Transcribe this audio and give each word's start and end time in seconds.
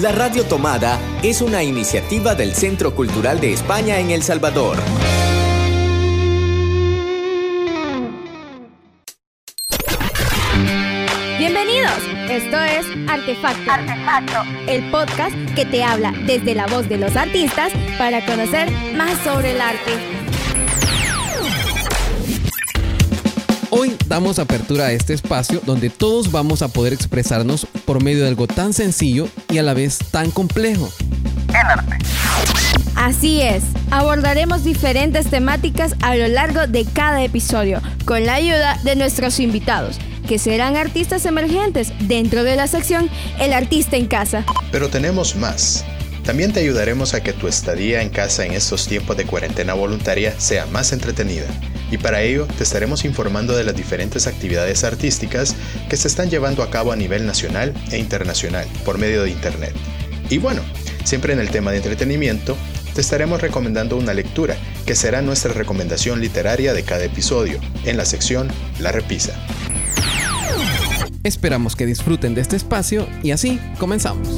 La 0.00 0.12
Radio 0.12 0.44
Tomada 0.44 1.00
es 1.24 1.42
una 1.42 1.64
iniciativa 1.64 2.36
del 2.36 2.54
Centro 2.54 2.94
Cultural 2.94 3.40
de 3.40 3.52
España 3.52 3.98
en 3.98 4.12
El 4.12 4.22
Salvador. 4.22 4.76
Bienvenidos, 11.36 11.98
esto 12.30 12.60
es 12.60 12.86
Artefacto, 13.08 13.72
Artefacto. 13.72 14.42
el 14.68 14.88
podcast 14.92 15.34
que 15.56 15.64
te 15.64 15.82
habla 15.82 16.12
desde 16.26 16.54
la 16.54 16.68
voz 16.68 16.88
de 16.88 16.98
los 16.98 17.16
artistas 17.16 17.72
para 17.98 18.24
conocer 18.24 18.70
más 18.94 19.18
sobre 19.24 19.50
el 19.50 19.60
arte. 19.60 20.17
Hoy 23.70 23.94
damos 24.06 24.38
apertura 24.38 24.86
a 24.86 24.92
este 24.92 25.12
espacio 25.12 25.60
donde 25.64 25.90
todos 25.90 26.32
vamos 26.32 26.62
a 26.62 26.68
poder 26.68 26.94
expresarnos 26.94 27.66
por 27.84 28.02
medio 28.02 28.22
de 28.22 28.28
algo 28.28 28.46
tan 28.46 28.72
sencillo 28.72 29.28
y 29.50 29.58
a 29.58 29.62
la 29.62 29.74
vez 29.74 29.98
tan 30.10 30.30
complejo. 30.30 30.88
El 31.50 31.56
arte. 31.56 31.98
Así 32.94 33.42
es, 33.42 33.64
abordaremos 33.90 34.64
diferentes 34.64 35.28
temáticas 35.28 35.94
a 36.00 36.16
lo 36.16 36.28
largo 36.28 36.66
de 36.66 36.86
cada 36.86 37.22
episodio 37.22 37.82
con 38.06 38.24
la 38.24 38.34
ayuda 38.34 38.78
de 38.84 38.96
nuestros 38.96 39.38
invitados, 39.38 39.98
que 40.26 40.38
serán 40.38 40.76
artistas 40.76 41.26
emergentes 41.26 41.92
dentro 42.00 42.44
de 42.44 42.56
la 42.56 42.68
sección 42.68 43.10
El 43.38 43.52
artista 43.52 43.96
en 43.96 44.06
casa. 44.06 44.46
Pero 44.72 44.88
tenemos 44.88 45.36
más. 45.36 45.84
También 46.28 46.52
te 46.52 46.60
ayudaremos 46.60 47.14
a 47.14 47.22
que 47.22 47.32
tu 47.32 47.48
estadía 47.48 48.02
en 48.02 48.10
casa 48.10 48.44
en 48.44 48.52
estos 48.52 48.86
tiempos 48.86 49.16
de 49.16 49.24
cuarentena 49.24 49.72
voluntaria 49.72 50.38
sea 50.38 50.66
más 50.66 50.92
entretenida. 50.92 51.46
Y 51.90 51.96
para 51.96 52.20
ello 52.20 52.46
te 52.58 52.64
estaremos 52.64 53.06
informando 53.06 53.56
de 53.56 53.64
las 53.64 53.74
diferentes 53.74 54.26
actividades 54.26 54.84
artísticas 54.84 55.56
que 55.88 55.96
se 55.96 56.06
están 56.06 56.28
llevando 56.28 56.62
a 56.62 56.68
cabo 56.68 56.92
a 56.92 56.96
nivel 56.96 57.24
nacional 57.24 57.72
e 57.90 57.96
internacional 57.96 58.66
por 58.84 58.98
medio 58.98 59.22
de 59.22 59.30
Internet. 59.30 59.72
Y 60.28 60.36
bueno, 60.36 60.60
siempre 61.02 61.32
en 61.32 61.38
el 61.38 61.48
tema 61.48 61.70
de 61.70 61.78
entretenimiento, 61.78 62.58
te 62.94 63.00
estaremos 63.00 63.40
recomendando 63.40 63.96
una 63.96 64.12
lectura 64.12 64.54
que 64.84 64.94
será 64.94 65.22
nuestra 65.22 65.54
recomendación 65.54 66.20
literaria 66.20 66.74
de 66.74 66.82
cada 66.82 67.04
episodio, 67.04 67.58
en 67.86 67.96
la 67.96 68.04
sección 68.04 68.48
La 68.80 68.92
Repisa. 68.92 69.32
Esperamos 71.24 71.74
que 71.74 71.86
disfruten 71.86 72.34
de 72.34 72.42
este 72.42 72.56
espacio 72.56 73.08
y 73.22 73.30
así 73.30 73.58
comenzamos. 73.78 74.28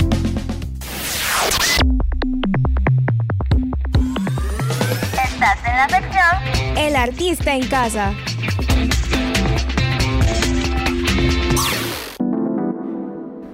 El 6.81 6.97
artista 6.97 7.55
en 7.55 7.69
casa. 7.69 8.15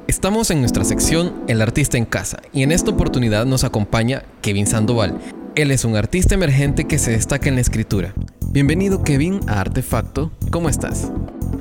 Estamos 0.06 0.52
en 0.52 0.60
nuestra 0.60 0.84
sección 0.84 1.34
El 1.48 1.60
artista 1.60 1.98
en 1.98 2.04
casa 2.04 2.38
y 2.52 2.62
en 2.62 2.70
esta 2.70 2.92
oportunidad 2.92 3.44
nos 3.44 3.64
acompaña 3.64 4.22
Kevin 4.42 4.68
Sandoval. 4.68 5.18
Él 5.56 5.72
es 5.72 5.84
un 5.84 5.96
artista 5.96 6.36
emergente 6.36 6.84
que 6.84 6.98
se 6.98 7.10
destaca 7.10 7.48
en 7.48 7.56
la 7.56 7.62
escritura. 7.62 8.14
Bienvenido 8.48 9.02
Kevin 9.02 9.40
a 9.48 9.60
Artefacto, 9.60 10.30
¿cómo 10.52 10.68
estás? 10.68 11.10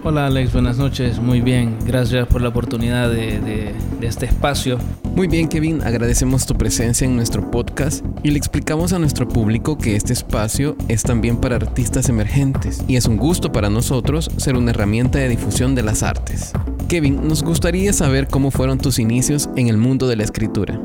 Hola 0.07 0.27
Alex, 0.27 0.53
buenas 0.53 0.77
noches, 0.77 1.19
muy 1.19 1.41
bien, 1.41 1.77
gracias 1.83 2.27
por 2.27 2.39
la 2.39 2.49
oportunidad 2.49 3.09
de, 3.09 3.39
de- 3.39 3.73
de 3.99 4.07
este 4.07 4.27
espacio. 4.27 4.77
Muy 5.15 5.27
bien 5.27 5.47
Kevin, 5.47 5.81
agradecemos 5.83 6.45
tu 6.45 6.53
presencia 6.55 7.05
en 7.05 7.15
nuestro 7.15 7.49
podcast 7.49 8.05
y 8.21 8.29
le 8.29 8.37
explicamos 8.37 8.93
a 8.93 8.99
nuestro 8.99 9.27
público 9.27 9.79
que 9.79 9.95
este 9.95 10.13
espacio 10.13 10.75
es 10.89 11.01
también 11.01 11.37
para 11.37 11.55
artistas 11.55 12.07
emergentes 12.07 12.83
y 12.87 12.97
es 12.97 13.07
un 13.07 13.17
gusto 13.17 13.51
para 13.51 13.71
nosotros 13.71 14.29
ser 14.37 14.55
una 14.57 14.69
herramienta 14.71 15.17
de 15.17 15.27
difusión 15.29 15.73
de 15.73 15.81
las 15.81 16.03
artes. 16.03 16.53
Kevin, 16.87 17.27
nos 17.27 17.41
gustaría 17.41 17.91
saber 17.91 18.27
cómo 18.27 18.51
fueron 18.51 18.77
tus 18.77 18.99
inicios 18.99 19.49
en 19.55 19.69
el 19.69 19.77
mundo 19.77 20.07
de 20.07 20.17
la 20.17 20.23
escritura. 20.23 20.79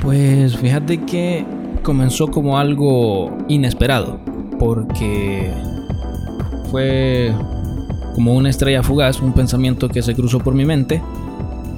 Pues 0.00 0.56
fíjate 0.56 0.98
que 1.06 1.44
comenzó 1.82 2.28
como 2.28 2.56
algo 2.56 3.36
inesperado, 3.48 4.20
porque 4.60 5.50
fue 6.70 7.34
como 8.14 8.34
una 8.34 8.50
estrella 8.50 8.82
fugaz, 8.82 9.20
un 9.20 9.32
pensamiento 9.32 9.88
que 9.88 10.02
se 10.02 10.14
cruzó 10.14 10.38
por 10.40 10.54
mi 10.54 10.64
mente 10.64 11.02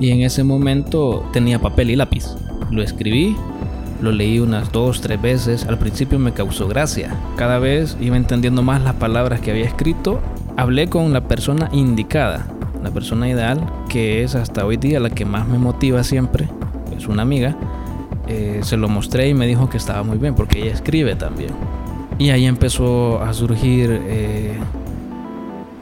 y 0.00 0.10
en 0.10 0.22
ese 0.22 0.44
momento 0.44 1.24
tenía 1.32 1.60
papel 1.60 1.90
y 1.90 1.96
lápiz. 1.96 2.26
Lo 2.70 2.82
escribí, 2.82 3.36
lo 4.00 4.10
leí 4.12 4.40
unas 4.40 4.72
dos, 4.72 5.00
tres 5.00 5.20
veces, 5.20 5.66
al 5.66 5.78
principio 5.78 6.18
me 6.18 6.32
causó 6.32 6.66
gracia, 6.66 7.14
cada 7.36 7.58
vez 7.58 7.96
iba 8.00 8.16
entendiendo 8.16 8.62
más 8.62 8.82
las 8.82 8.94
palabras 8.94 9.40
que 9.40 9.50
había 9.50 9.66
escrito, 9.66 10.20
hablé 10.56 10.88
con 10.88 11.12
la 11.12 11.28
persona 11.28 11.68
indicada, 11.72 12.48
la 12.82 12.90
persona 12.90 13.28
ideal, 13.28 13.64
que 13.88 14.24
es 14.24 14.34
hasta 14.34 14.66
hoy 14.66 14.76
día 14.76 14.98
la 14.98 15.10
que 15.10 15.24
más 15.24 15.46
me 15.46 15.58
motiva 15.58 16.02
siempre, 16.02 16.48
es 16.96 17.06
una 17.06 17.22
amiga, 17.22 17.56
eh, 18.26 18.60
se 18.62 18.76
lo 18.76 18.88
mostré 18.88 19.28
y 19.28 19.34
me 19.34 19.46
dijo 19.46 19.68
que 19.68 19.76
estaba 19.76 20.02
muy 20.02 20.18
bien 20.18 20.34
porque 20.34 20.62
ella 20.62 20.72
escribe 20.72 21.14
también. 21.14 21.50
Y 22.18 22.30
ahí 22.30 22.46
empezó 22.46 23.20
a 23.20 23.32
surgir 23.34 24.00
eh, 24.06 24.56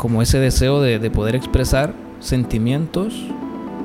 como 0.00 0.22
ese 0.22 0.38
deseo 0.38 0.80
de, 0.80 0.98
de 0.98 1.10
poder 1.10 1.36
expresar 1.36 1.92
sentimientos 2.20 3.12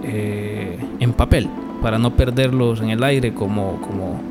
eh, 0.02 0.78
en 1.02 1.12
papel 1.12 1.50
para 1.82 1.98
no 2.00 2.16
perderlos 2.16 2.80
en 2.80 2.90
el 2.90 3.04
aire 3.04 3.34
como, 3.34 3.82
como, 3.82 4.22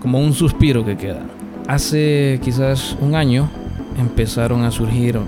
como 0.00 0.18
un 0.20 0.32
suspiro 0.32 0.86
que 0.86 0.96
queda. 0.96 1.20
Hace 1.68 2.40
quizás 2.42 2.96
un 3.02 3.14
año 3.14 3.50
empezaron 3.98 4.64
a 4.64 4.70
surgir 4.70 5.18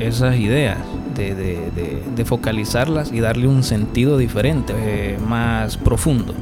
esas 0.00 0.36
ideas 0.36 0.78
de, 1.14 1.32
de- 1.36 1.70
de- 1.76 2.02
de 2.16 2.24
focalizarlas 2.24 3.12
y 3.12 3.20
darle 3.20 3.46
un 3.46 3.62
sentido 3.62 4.18
diferente, 4.18 4.72
eh, 4.76 5.16
más 5.28 5.76
profundo. 5.76 6.34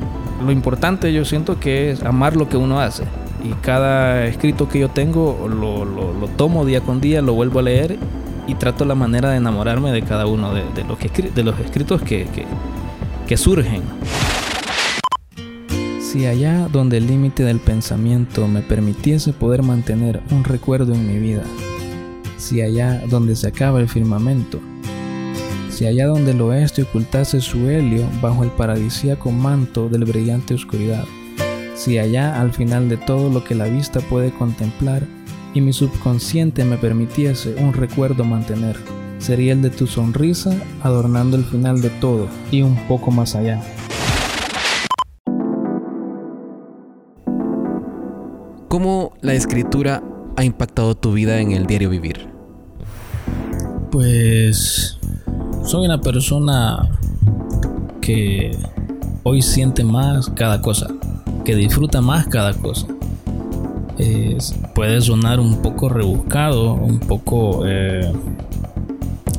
Lo 0.47 0.51
importante 0.51 1.13
yo 1.13 1.27
siento 1.27 1.61
que 1.61 1.91
es 1.91 2.03
amar 2.05 2.37
lo 2.37 2.49
que 2.49 2.57
uno 2.57 2.81
hace. 2.81 3.05
Y 3.45 3.51
cada 3.61 4.25
escrito 4.25 4.67
que 4.71 4.79
yo 4.79 4.89
tengo 4.89 5.47
lo, 5.47 5.85
lo- 5.85 6.15
lo 6.19 6.27
tomo 6.29 6.65
día 6.65 6.81
con 6.81 7.03
día, 7.03 7.21
lo 7.21 7.35
vuelvo 7.35 7.59
a 7.59 7.63
leer 7.63 7.99
y 8.47 8.55
trato 8.57 8.85
la 8.85 8.95
manera 8.95 9.31
de 9.31 9.37
enamorarme 9.37 9.93
de 9.93 10.03
cada 10.03 10.27
uno 10.27 10.53
de, 10.55 10.65
los, 10.85 10.99
que 10.99 11.09
de 11.31 11.43
los 11.43 11.59
escritos 11.61 12.03
que, 12.03 12.25
que- 12.27 12.47
que 13.27 13.37
surgen. 13.37 13.83
Si 16.01 16.27
allá 16.27 16.69
donde 16.71 16.99
el 16.99 17.07
límite 17.07 17.43
del 17.45 17.59
pensamiento 17.61 18.47
me 18.47 18.61
permitiese 18.61 19.33
poder 19.33 19.63
mantener 19.63 20.21
un 20.31 20.45
recuerdo 20.45 20.93
en 20.93 21.07
mi 21.07 21.19
vida, 21.19 21.43
si 22.37 22.61
allá 22.61 23.01
donde 23.09 23.35
se 23.37 23.47
acaba 23.47 23.81
el 23.81 23.89
firmamento, 23.89 24.59
si 25.71 25.87
allá 25.87 26.07
donde 26.07 26.33
el 26.33 26.41
oeste 26.43 26.83
ocultase 26.83 27.41
su 27.41 27.69
helio 27.71 28.07
bajo 28.21 28.45
el 28.45 28.51
paradisíaco 28.51 29.31
manto 29.31 29.89
del 29.89 30.05
brillante 30.05 30.53
oscuridad, 30.55 31.05
si 31.75 31.97
allá 31.99 32.39
al 32.41 32.53
final 32.53 32.89
de 32.91 32.99
todo 32.99 33.31
lo 33.31 33.43
que 33.45 33.55
la 33.55 33.65
vista 33.65 34.01
puede 34.01 34.33
contemplar 34.33 35.07
y 35.55 35.61
mi 35.61 35.73
subconsciente 35.73 36.65
me 36.65 36.77
permitiese 36.77 37.55
un 37.57 37.73
recuerdo 37.73 38.25
mantener, 38.25 38.77
sería 39.19 39.53
el 39.53 39.63
de 39.63 39.71
tu 39.71 39.87
sonrisa 39.87 40.55
adornando 40.83 41.37
el 41.37 41.45
final 41.45 41.81
de 41.81 41.91
todo 41.91 42.29
y 42.51 42.63
un 42.63 42.77
poco 42.89 43.11
más 43.11 43.35
allá. 43.35 43.61
¿Cómo 48.69 49.13
la 49.21 49.35
escritura 49.35 50.03
ha 50.37 50.45
impactado 50.45 50.95
tu 50.95 51.13
vida 51.13 51.41
en 51.41 51.53
el 51.53 51.67
diario 51.67 51.91
vivir? 51.91 52.27
Pues 53.91 54.99
soy 55.65 55.85
una 55.85 56.01
persona 56.01 56.89
que 58.01 58.57
hoy 59.25 59.43
siente 59.43 59.85
más 59.85 60.31
cada 60.31 60.63
cosa, 60.63 60.89
que 61.45 61.55
disfruta 61.55 62.01
más 62.01 62.27
cada 62.29 62.55
cosa. 62.55 62.87
Es- 63.99 64.55
puede 64.75 65.01
sonar 65.01 65.39
un 65.41 65.61
poco 65.63 65.89
rebuscado, 65.89 66.75
un 66.75 66.99
poco 66.99 67.63
eh, 67.67 68.11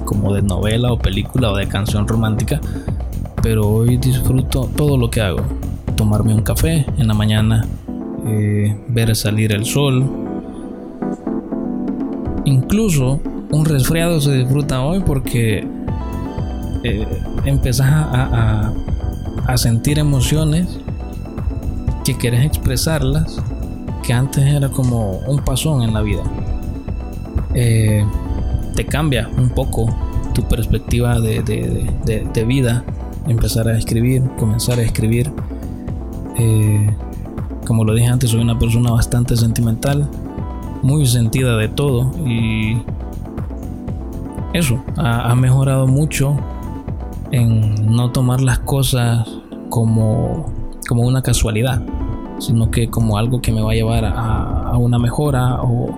como 0.05 0.33
de 0.33 0.41
novela 0.41 0.91
o 0.91 0.97
película 0.99 1.51
o 1.51 1.55
de 1.55 1.67
canción 1.67 2.07
romántica, 2.07 2.59
pero 3.41 3.67
hoy 3.67 3.97
disfruto 3.97 4.69
todo 4.75 4.97
lo 4.97 5.09
que 5.09 5.21
hago. 5.21 5.41
Tomarme 5.95 6.33
un 6.33 6.41
café 6.41 6.85
en 6.97 7.07
la 7.07 7.13
mañana, 7.13 7.65
eh, 8.25 8.75
ver 8.87 9.15
salir 9.15 9.51
el 9.53 9.65
sol, 9.65 10.09
incluso 12.45 13.19
un 13.51 13.65
resfriado 13.65 14.19
se 14.19 14.33
disfruta 14.33 14.81
hoy 14.81 15.01
porque 15.05 15.65
eh, 16.83 17.07
empezás 17.45 17.87
a, 17.91 18.71
a- 19.47 19.57
sentir 19.57 19.99
emociones 19.99 20.79
que 22.03 22.17
querés 22.17 22.45
expresarlas 22.45 23.37
que 24.03 24.13
antes 24.13 24.43
era 24.45 24.69
como 24.69 25.17
un 25.27 25.39
pasón 25.39 25.81
en 25.81 25.93
la 25.93 26.01
vida. 26.01 26.21
Eh, 27.55 28.05
te 28.75 28.85
cambia 28.85 29.29
un 29.37 29.49
poco 29.49 29.85
tu 30.33 30.43
perspectiva 30.43 31.19
de, 31.19 31.41
de- 31.43 31.91
de- 32.33 32.43
vida, 32.45 32.83
empezar 33.27 33.67
a 33.67 33.77
escribir, 33.77 34.23
comenzar 34.37 34.79
a 34.79 34.81
escribir. 34.81 35.31
Eh, 36.37 36.89
como 37.65 37.83
lo 37.85 37.93
dije 37.93 38.07
antes, 38.07 38.31
soy 38.31 38.41
una 38.41 38.57
persona 38.59 38.91
bastante 38.91 39.37
sentimental, 39.37 40.09
muy 40.81 41.05
sentida 41.05 41.55
de 41.55 41.69
todo 41.69 42.11
y 42.27 42.81
eso 44.53 44.83
ha, 44.97 45.31
ha 45.31 45.35
mejorado 45.35 45.87
mucho 45.87 46.35
en 47.31 47.73
no 47.95 48.11
tomar 48.11 48.41
las 48.41 48.59
cosas 48.59 49.27
como, 49.69 50.51
como 50.87 51.03
una 51.03 51.21
casualidad, 51.21 51.81
sino 52.45 52.69
que 52.71 52.89
como 52.89 53.17
algo 53.17 53.41
que 53.41 53.51
me 53.51 53.61
va 53.61 53.71
a 53.71 53.75
llevar 53.75 54.05
a, 54.05 54.69
a 54.69 54.77
una 54.77 54.99
mejora 54.99 55.61
o 55.61 55.97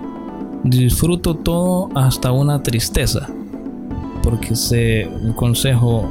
disfruto 0.62 1.34
todo 1.34 1.88
hasta 1.94 2.32
una 2.32 2.62
tristeza, 2.62 3.28
porque 4.22 4.54
sé 4.54 5.08
un 5.22 5.32
consejo 5.32 6.10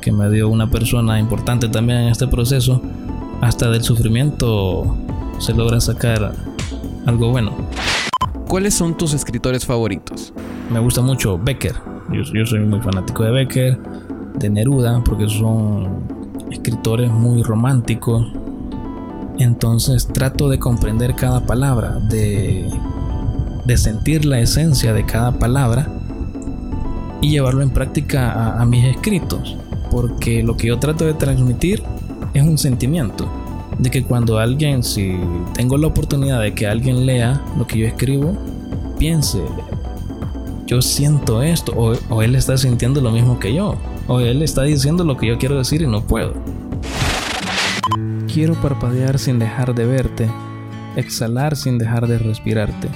que 0.00 0.12
me 0.12 0.30
dio 0.30 0.48
una 0.48 0.70
persona 0.70 1.18
importante 1.18 1.68
también 1.68 2.00
en 2.00 2.08
este 2.08 2.26
proceso, 2.26 2.80
hasta 3.40 3.70
del 3.70 3.82
sufrimiento 3.82 4.96
se 5.38 5.54
logra 5.54 5.80
sacar 5.80 6.32
algo 7.06 7.30
bueno. 7.30 7.52
¿Cuáles 8.48 8.74
son 8.74 8.96
tus 8.96 9.14
escritores 9.14 9.64
favoritos? 9.64 10.32
Me 10.70 10.78
gusta 10.78 11.00
mucho 11.00 11.38
Becker. 11.38 11.74
Yo, 12.12 12.22
yo 12.32 12.46
soy 12.46 12.60
muy 12.60 12.80
fanático 12.80 13.24
de 13.24 13.30
Becker, 13.30 13.78
de 14.38 14.50
Neruda, 14.50 15.02
porque 15.04 15.28
son 15.28 15.88
escritores 16.50 17.10
muy 17.10 17.42
románticos. 17.42 18.26
Entonces 19.38 20.06
trato 20.06 20.48
de 20.48 20.58
comprender 20.58 21.14
cada 21.14 21.44
palabra, 21.46 21.98
de, 21.98 22.68
de 23.64 23.76
sentir 23.76 24.24
la 24.24 24.40
esencia 24.40 24.92
de 24.92 25.04
cada 25.04 25.38
palabra 25.38 25.88
y 27.20 27.30
llevarlo 27.30 27.62
en 27.62 27.70
práctica 27.70 28.60
a, 28.60 28.64
mis 28.66 28.84
escritos. 28.84 29.56
Porque 29.90 30.42
lo 30.42 30.56
que 30.56 30.68
yo 30.68 30.78
trato 30.78 31.04
de 31.04 31.14
transmitir 31.14 31.82
es 32.34 32.42
un 32.42 32.58
sentimiento 32.58 33.28
de 33.78 33.90
que 33.90 34.04
cuando 34.04 34.38
alguien, 34.38 34.82
si 34.82 35.16
tengo 35.54 35.78
la 35.78 35.86
oportunidad 35.86 36.40
de 36.40 36.54
que 36.54 36.66
alguien 36.66 37.06
lea 37.06 37.42
lo 37.56 37.66
que 37.66 37.78
yo 37.78 37.86
escribo, 37.86 38.36
piense, 38.98 39.40
yo 40.66 40.82
siento 40.82 41.42
esto, 41.42 41.72
o, 41.72 42.22
él 42.22 42.34
está 42.34 42.56
sintiendo 42.56 43.00
lo 43.00 43.10
mismo 43.10 43.38
que 43.38 43.54
yo, 43.54 43.76
o 44.06 44.20
él 44.20 44.42
está 44.42 44.62
diciendo 44.62 45.04
lo 45.04 45.16
que 45.16 45.26
yo 45.26 45.38
quiero 45.38 45.56
decir 45.56 45.82
y 45.82 45.86
no 45.86 46.02
puedo. 46.02 46.34
Quiero 48.34 48.54
parpadear 48.54 49.20
sin 49.20 49.38
dejar 49.38 49.76
de 49.76 49.86
verte, 49.86 50.28
exhalar 50.96 51.54
sin 51.54 51.78
dejar 51.78 52.08
de 52.08 52.18
respirarte, 52.18 52.88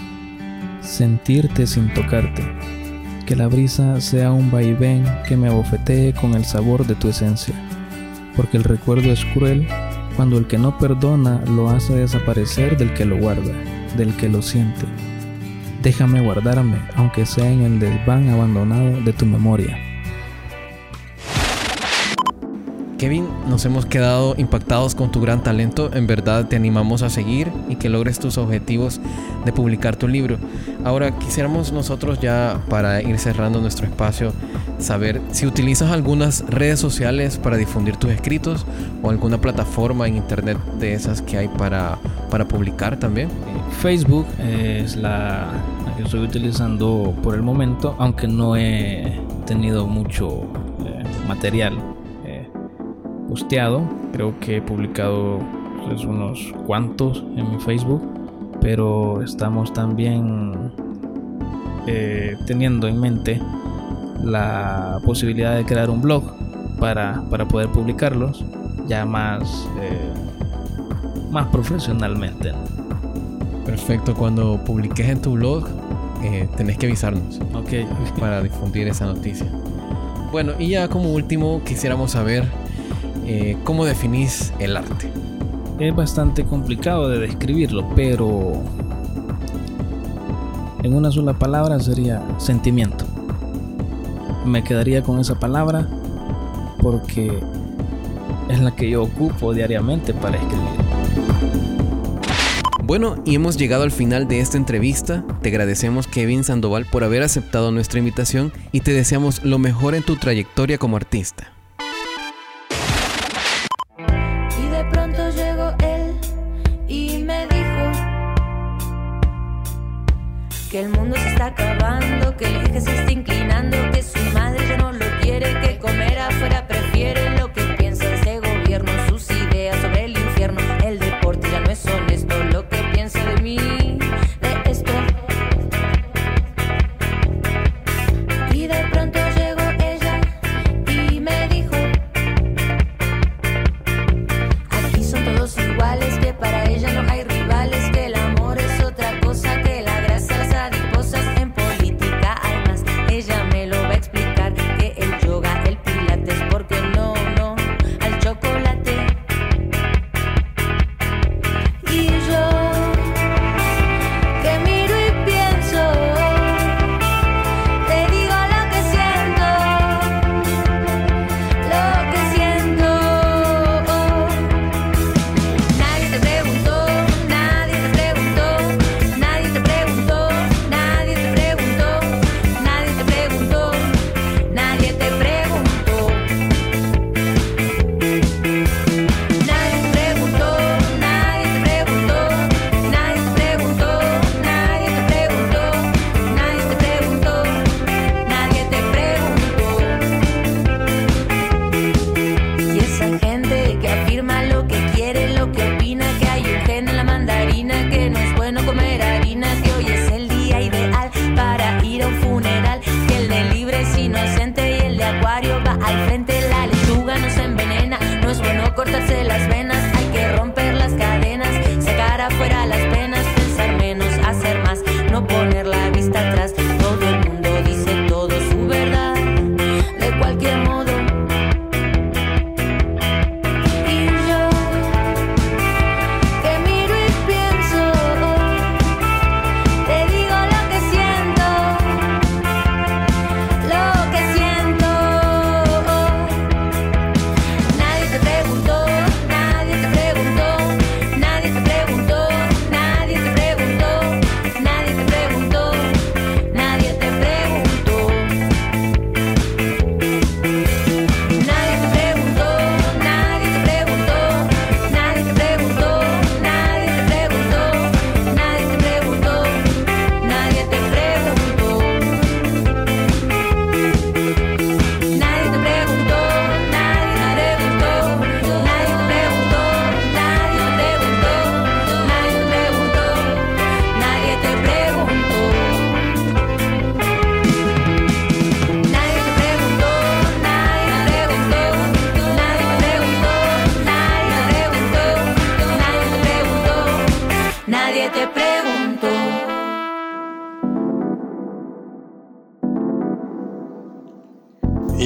sentirte 0.81 1.69
sin 1.69 1.95
tocarte, 1.95 2.43
que 3.25 3.37
la 3.37 3.47
brisa 3.47 4.01
sea 4.01 4.33
un 4.33 4.51
vaivén 4.51 5.05
que 5.29 5.37
me 5.37 5.47
abofetee 5.47 6.13
con 6.13 6.35
el 6.35 6.45
sabor 6.45 6.85
de 6.89 6.97
tu 6.97 7.09
esencia, 7.09 7.55
porque 8.35 8.57
el 8.57 8.65
recuerdo 8.65 9.13
es 9.13 9.25
cruel 9.27 9.69
cuando 10.17 10.39
el 10.39 10.49
que 10.49 10.59
no 10.59 10.77
perdona 10.77 11.41
lo 11.47 11.71
hace 11.71 11.95
desaparecer 11.95 12.77
del 12.77 12.93
que 12.95 13.05
lo 13.05 13.17
guarda, 13.19 13.55
del 13.97 14.17
que 14.17 14.29
lo 14.29 14.43
siente. 14.43 14.87
Déjame 15.85 16.21
guardarme, 16.21 16.79
aunque 16.97 17.27
sea 17.27 17.49
en 17.49 17.61
el 17.61 17.79
desván 17.79 18.29
abandonado 18.29 19.01
de 19.03 19.13
tu 19.13 19.25
memoria. 19.25 19.88
Kevin, 22.99 23.29
nos 23.49 23.65
hemos 23.65 23.87
quedado 23.87 24.35
impactados 24.39 24.97
con 24.97 25.13
tu 25.13 25.21
gran 25.21 25.41
talento. 25.45 25.89
En 25.95 26.09
verdad 26.09 26.49
te 26.49 26.57
animamos 26.57 27.03
a 27.03 27.11
seguir 27.11 27.49
y 27.69 27.77
que 27.77 27.89
logres 27.89 28.19
tus 28.19 28.39
objetivos 28.39 29.01
de 29.45 29.53
publicar 29.53 29.95
tu 29.95 30.09
libro. 30.09 30.37
Ahora 30.85 31.17
quisiéramos 31.17 31.71
nosotros 31.71 32.19
ya 32.19 32.61
para 32.69 33.01
ir 33.01 33.17
cerrando 33.21 33.61
nuestro 33.61 33.87
espacio 33.87 34.33
saber 34.81 35.21
si 35.31 35.47
utilizas 35.47 35.93
algunas 35.93 36.45
redes 36.49 36.81
sociales 36.81 37.39
para 37.39 37.57
difundir 37.57 37.97
tus 37.97 38.11
escritos 38.11 38.67
o 39.01 39.11
alguna 39.11 39.41
plataforma 39.41 40.09
en 40.09 40.17
internet 40.17 40.59
de 40.81 40.95
esas 40.95 41.23
que 41.23 41.39
hay 41.39 41.47
para, 41.47 41.99
para 42.31 42.49
publicar 42.49 42.99
también. 42.99 43.29
Facebook 43.81 44.27
es 44.41 44.97
la, 44.97 45.53
que 45.97 46.03
estoy 46.03 46.21
utilizando 46.21 47.15
por 47.23 47.37
el 47.37 47.43
momento, 47.43 47.95
aunque 48.01 48.27
no 48.27 48.57
he 48.57 49.21
tenido 49.47 49.87
mucho 49.87 50.43
eh, 50.85 51.05
material 51.29 51.79
posteado. 53.29 53.83
Creo 54.13 54.39
que 54.41 54.57
he 54.57 54.63
publicado 54.63 55.39
pues, 55.87 56.05
unos 56.05 56.53
cuantos 56.67 57.25
en 57.37 57.51
mi 57.51 57.59
Facebook. 57.61 58.03
Pero 58.61 59.23
estamos 59.23 59.73
también 59.73 60.73
eh, 61.87 62.37
teniendo 62.47 62.89
en 62.89 63.01
mente 63.01 63.41
la 64.23 64.99
posibilidad 65.05 65.57
de 65.57 65.65
crear 65.65 65.91
un 65.91 66.03
blog 66.03 66.25
para, 66.81 67.23
para 67.31 67.47
poder 67.47 67.69
publicarlos 67.69 68.45
ya 68.89 69.05
más, 69.05 69.69
eh, 69.81 70.13
más 71.31 71.47
profesionalmente. 71.49 72.53
Perfecto, 73.65 74.15
cuando 74.15 74.63
publiques 74.65 75.09
en 75.09 75.21
tu 75.21 75.33
blog 75.33 75.67
eh, 76.23 76.49
tenés 76.57 76.79
que 76.79 76.87
avisarnos 76.87 77.39
okay. 77.55 77.87
para 78.19 78.43
difundir 78.43 78.89
esa 78.89 79.07
noticia. 79.07 79.47
Bueno, 80.33 80.53
y 80.59 80.71
ya 80.71 80.89
como 80.89 81.13
último 81.13 81.63
quisiéramos 81.65 82.13
saber 82.13 82.45
eh, 83.31 83.59
¿cómo 83.63 83.85
definís 83.85 84.55
el 84.59 84.75
arte? 84.75 85.13
Es 85.79 85.95
bastante 85.95 86.45
complicado 86.47 87.11
de 87.11 87.19
describirlo, 87.19 87.87
pero 87.95 88.63
en 90.83 90.95
una 90.95 91.13
sola 91.13 91.35
palabra 91.35 91.79
sería 91.79 92.23
sentimiento. 92.39 93.05
Me 94.47 94.65
quedaría 94.65 95.03
con 95.03 95.21
esa 95.21 95.39
palabra 95.39 95.87
porque 96.81 97.39
es 98.49 98.61
la 98.61 98.75
que 98.75 98.89
yo 98.89 99.03
ocupo 99.03 99.53
diariamente 99.53 100.15
para 100.15 100.39
escribir. 100.39 100.89
Bueno, 102.83 103.17
y 103.27 103.35
hemos 103.35 103.59
llegado 103.59 103.83
al 103.83 103.91
final 103.91 104.27
de 104.27 104.41
esta 104.41 104.57
entrevista. 104.57 105.23
Te 105.43 105.51
agradecemos 105.51 106.07
Kevin 106.07 106.45
Sandoval 106.45 106.87
por 106.87 107.05
haber 107.05 107.23
aceptado 107.23 107.73
nuestra 107.73 107.99
invitación 107.99 108.55
y 108.73 108.81
te 108.81 108.95
deseamos 108.95 109.45
lo 109.45 109.59
mejor 109.59 109.95
en 109.95 110.03
tu 110.03 110.17
trayectoria 110.17 110.79
como 110.79 110.97
artista. 110.97 111.58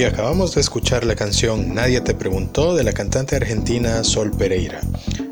Acabamos 0.05 0.55
de 0.55 0.61
escuchar 0.61 1.05
la 1.05 1.15
canción 1.15 1.75
Nadie 1.75 2.01
te 2.01 2.13
preguntó 2.13 2.75
de 2.75 2.83
la 2.83 2.93
cantante 2.93 3.37
argentina 3.37 4.03
Sol 4.03 4.33
Pereira. 4.33 4.81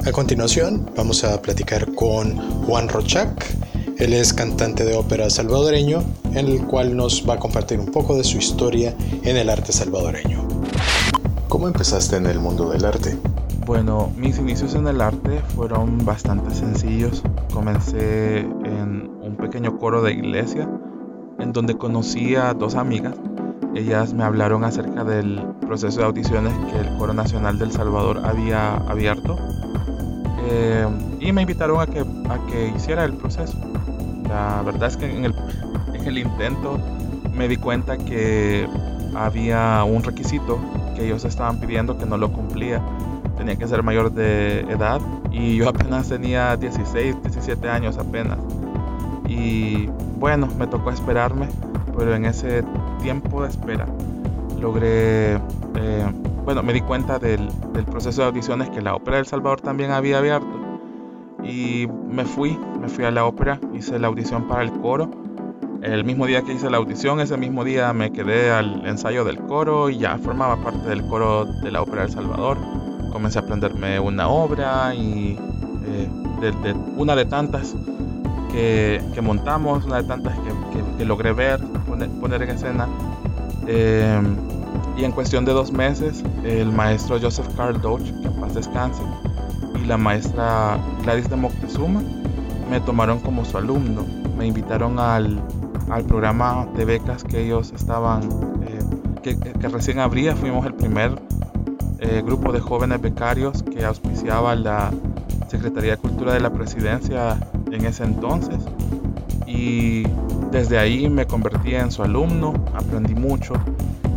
A 0.06 0.12
continuación 0.12 0.88
vamos 0.96 1.24
a 1.24 1.42
platicar 1.42 1.92
con 1.94 2.36
Juan 2.64 2.88
Rochac. 2.88 3.44
Él 3.98 4.12
es 4.12 4.32
cantante 4.32 4.84
de 4.84 4.94
ópera 4.94 5.28
salvadoreño, 5.28 6.04
en 6.34 6.46
el 6.46 6.66
cual 6.66 6.96
nos 6.96 7.28
va 7.28 7.34
a 7.34 7.38
compartir 7.38 7.80
un 7.80 7.86
poco 7.86 8.16
de 8.16 8.22
su 8.22 8.38
historia 8.38 8.94
en 9.24 9.36
el 9.36 9.50
arte 9.50 9.72
salvadoreño. 9.72 10.46
¿Cómo 11.48 11.66
empezaste 11.66 12.16
en 12.16 12.26
el 12.26 12.38
mundo 12.38 12.70
del 12.70 12.84
arte? 12.84 13.18
Bueno, 13.66 14.12
mis 14.16 14.38
inicios 14.38 14.74
en 14.76 14.86
el 14.86 15.00
arte 15.00 15.42
fueron 15.56 16.04
bastante 16.04 16.54
sencillos. 16.54 17.22
Comencé 17.52 18.38
en 18.38 19.10
un 19.20 19.36
pequeño 19.36 19.78
coro 19.78 20.00
de 20.02 20.12
iglesia 20.12 20.68
en 21.40 21.52
donde 21.52 21.76
conocí 21.76 22.36
a 22.36 22.54
dos 22.54 22.74
amigas. 22.74 23.16
Ellas 23.74 24.12
me 24.14 24.24
hablaron 24.24 24.64
acerca 24.64 25.04
del 25.04 25.42
proceso 25.60 26.00
de 26.00 26.06
audiciones 26.06 26.52
que 26.70 26.80
el 26.80 26.96
Coro 26.98 27.14
Nacional 27.14 27.58
del 27.58 27.70
Salvador 27.70 28.20
había 28.24 28.74
abierto 28.74 29.38
eh, 30.48 30.86
y 31.20 31.32
me 31.32 31.42
invitaron 31.42 31.80
a 31.80 31.86
que, 31.86 32.00
a 32.00 32.46
que 32.50 32.72
hiciera 32.76 33.04
el 33.04 33.14
proceso. 33.14 33.56
La 34.28 34.62
verdad 34.62 34.88
es 34.88 34.96
que 34.96 35.16
en 35.16 35.24
el, 35.24 35.34
en 35.94 36.04
el 36.04 36.18
intento 36.18 36.78
me 37.34 37.46
di 37.46 37.56
cuenta 37.56 37.96
que 37.96 38.68
había 39.14 39.84
un 39.84 40.02
requisito 40.02 40.58
que 40.96 41.06
ellos 41.06 41.24
estaban 41.24 41.60
pidiendo 41.60 41.96
que 41.96 42.06
no 42.06 42.16
lo 42.16 42.32
cumplía. 42.32 42.82
Tenía 43.36 43.56
que 43.56 43.66
ser 43.66 43.82
mayor 43.82 44.12
de 44.12 44.60
edad 44.62 45.00
y 45.30 45.56
yo 45.56 45.68
apenas 45.68 46.08
tenía 46.08 46.56
16, 46.56 47.22
17 47.22 47.68
años 47.68 47.98
apenas. 47.98 48.38
Y 49.28 49.86
bueno, 50.18 50.48
me 50.58 50.66
tocó 50.66 50.90
esperarme, 50.90 51.48
pero 51.96 52.14
en 52.14 52.24
ese 52.24 52.64
tiempo 53.00 53.42
de 53.42 53.49
espera 53.49 53.87
logré, 54.61 55.35
eh, 55.35 56.07
bueno, 56.45 56.62
me 56.62 56.73
di 56.73 56.80
cuenta 56.83 57.19
del, 57.19 57.49
proceso 57.90 58.23
de 58.23 58.28
audiciones 58.28 58.69
que 58.71 58.80
la 58.80 58.95
Ópera 58.95 59.16
del 59.16 59.26
Salvador 59.26 59.61
también 59.61 59.90
había 59.90 60.19
abierto. 60.19 60.61
Y 61.42 61.88
me 62.09 62.25
fui, 62.25 62.59
me 62.80 62.88
fui 62.88 63.04
a 63.04 63.11
la 63.11 63.25
ópera, 63.25 63.59
hice 63.73 63.99
la 63.99 64.09
audición 64.09 64.47
para 64.47 64.62
el 64.62 64.71
coro. 64.73 65.11
El 65.83 66.04
mismo 66.04 66.26
día 66.26 66.42
que 66.42 66.52
hice 66.52 66.69
la 66.69 66.76
audición, 66.76 67.19
ese 67.21 67.38
mismo 67.38 67.64
día 67.64 67.92
me 67.95 68.12
quedé 68.12 68.50
al 68.50 68.87
ensayo 68.87 69.25
del 69.25 69.38
coro 69.38 69.88
y 69.88 69.99
ya 69.99 70.19
formaba 70.19 70.57
parte 70.57 70.87
del 70.90 71.02
coro 71.07 71.47
de 71.47 71.71
la 71.71 71.80
Ópera 71.80 72.02
del 72.02 72.11
Salvador. 72.11 72.59
Comencé 73.11 73.38
a 73.38 73.42
aprenderme 73.42 73.99
una 73.99 74.28
obra 74.28 74.95
y 74.95 75.38
eh, 75.87 76.09
una 76.97 77.16
de 77.16 77.25
tantas 77.25 77.75
que, 78.52 79.00
que, 79.14 79.21
montamos, 79.23 79.87
una 79.87 80.02
de 80.02 80.09
tantas 80.09 80.38
que, 80.40 80.99
que 80.99 81.04
logré 81.07 81.33
ver, 81.33 81.61
poner, 82.09 82.42
en 82.42 82.50
escena. 82.50 82.88
Eh, 83.66 84.21
y 84.97 85.04
en 85.04 85.12
cuestión 85.12 85.45
de 85.45 85.52
dos 85.52 85.73
meses, 85.73 86.23
el 86.45 86.73
maestro 86.73 87.19
Joseph 87.21 87.49
Carl 87.57 87.80
Doge, 87.80 88.12
que 88.21 88.28
en 88.28 88.40
paz 88.40 88.54
descanse, 88.54 89.02
y 89.83 89.87
la 89.87 89.97
maestra 89.97 90.78
Gladys 91.02 91.28
de 91.30 91.37
Moctezuma 91.37 92.02
me 92.71 92.80
tomaron 92.80 93.19
como 93.21 93.45
su 93.45 93.57
alumno. 93.57 94.04
Me 94.37 94.47
invitaron 94.47 94.99
al, 94.99 95.42
al 95.90 96.04
programa 96.04 96.66
de 96.76 96.85
becas 96.85 97.25
que 97.25 97.45
ellos 97.45 97.73
estaban, 97.75 98.23
eh, 98.62 98.78
que, 99.23 99.38
que, 99.38 99.69
recién 99.69 99.99
abría. 99.99 100.37
Fuimos 100.37 100.64
el 100.66 100.75
primer 100.75 101.21
eh, 101.99 102.23
grupo 102.25 102.52
de 102.52 102.61
jóvenes 102.61 103.00
becarios 103.00 103.62
que 103.62 103.85
auspiciaba 103.85 104.54
la 104.54 104.90
Secretaría 105.49 105.92
de 105.92 105.97
Cultura 105.99 106.33
de 106.33 106.40
la 106.40 106.50
Presidencia 106.50 107.38
en 107.73 107.85
ese 107.85 108.04
entonces. 108.04 108.59
Y 109.47 110.04
desde 110.50 110.78
ahí 110.78 111.09
me 111.09 111.26
convertí 111.26 111.75
en 111.75 111.90
su 111.90 112.02
alumno, 112.02 112.52
aprendí 112.75 113.14
mucho. 113.14 113.54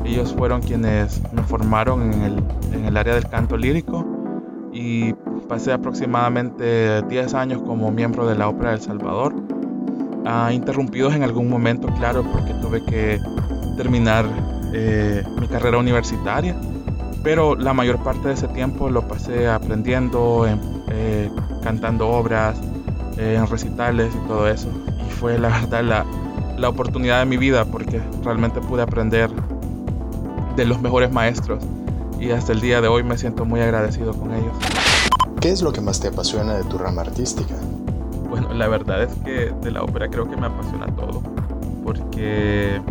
Ellos 0.05 0.33
fueron 0.33 0.61
quienes 0.61 1.21
me 1.31 1.43
formaron 1.43 2.13
en 2.13 2.21
el, 2.21 2.43
en 2.73 2.85
el 2.85 2.97
área 2.97 3.15
del 3.15 3.27
canto 3.27 3.55
lírico 3.55 4.05
y 4.73 5.13
pasé 5.47 5.71
aproximadamente 5.71 7.01
10 7.03 7.33
años 7.35 7.61
como 7.61 7.91
miembro 7.91 8.27
de 8.27 8.35
la 8.35 8.47
Ópera 8.49 8.71
del 8.71 8.81
Salvador. 8.81 9.33
Uh, 10.25 10.51
interrumpidos 10.51 11.13
en 11.13 11.23
algún 11.23 11.49
momento, 11.49 11.87
claro, 11.95 12.23
porque 12.31 12.53
tuve 12.61 12.83
que 12.85 13.19
terminar 13.75 14.25
eh, 14.73 15.23
mi 15.39 15.47
carrera 15.47 15.77
universitaria, 15.77 16.55
pero 17.23 17.55
la 17.55 17.73
mayor 17.73 18.01
parte 18.03 18.29
de 18.29 18.33
ese 18.33 18.47
tiempo 18.47 18.89
lo 18.89 19.07
pasé 19.07 19.47
aprendiendo, 19.49 20.47
eh, 20.89 21.29
cantando 21.61 22.09
obras, 22.09 22.57
eh, 23.17 23.35
en 23.37 23.47
recitales 23.47 24.11
y 24.15 24.27
todo 24.27 24.47
eso. 24.47 24.69
Y 25.07 25.11
fue 25.11 25.37
la 25.37 25.49
verdad 25.49 25.83
la, 25.83 26.05
la 26.57 26.69
oportunidad 26.69 27.19
de 27.19 27.25
mi 27.25 27.37
vida 27.37 27.65
porque 27.65 28.01
realmente 28.23 28.61
pude 28.61 28.81
aprender 28.81 29.29
de 30.55 30.65
los 30.65 30.81
mejores 30.81 31.11
maestros 31.11 31.63
y 32.19 32.31
hasta 32.31 32.53
el 32.53 32.61
día 32.61 32.79
de 32.79 32.87
hoy 32.87 33.03
me 33.03 33.17
siento 33.17 33.45
muy 33.45 33.59
agradecido 33.59 34.13
con 34.13 34.33
ellos. 34.33 34.53
¿Qué 35.41 35.49
es 35.49 35.61
lo 35.61 35.73
que 35.73 35.81
más 35.81 35.99
te 35.99 36.07
apasiona 36.07 36.53
de 36.53 36.63
tu 36.63 36.77
rama 36.77 37.01
artística? 37.01 37.55
Bueno, 38.29 38.53
la 38.53 38.67
verdad 38.67 39.03
es 39.03 39.13
que 39.25 39.53
de 39.61 39.71
la 39.71 39.83
ópera 39.83 40.07
creo 40.07 40.29
que 40.29 40.37
me 40.37 40.47
apasiona 40.47 40.87
todo, 40.95 41.21
porque 41.83 42.81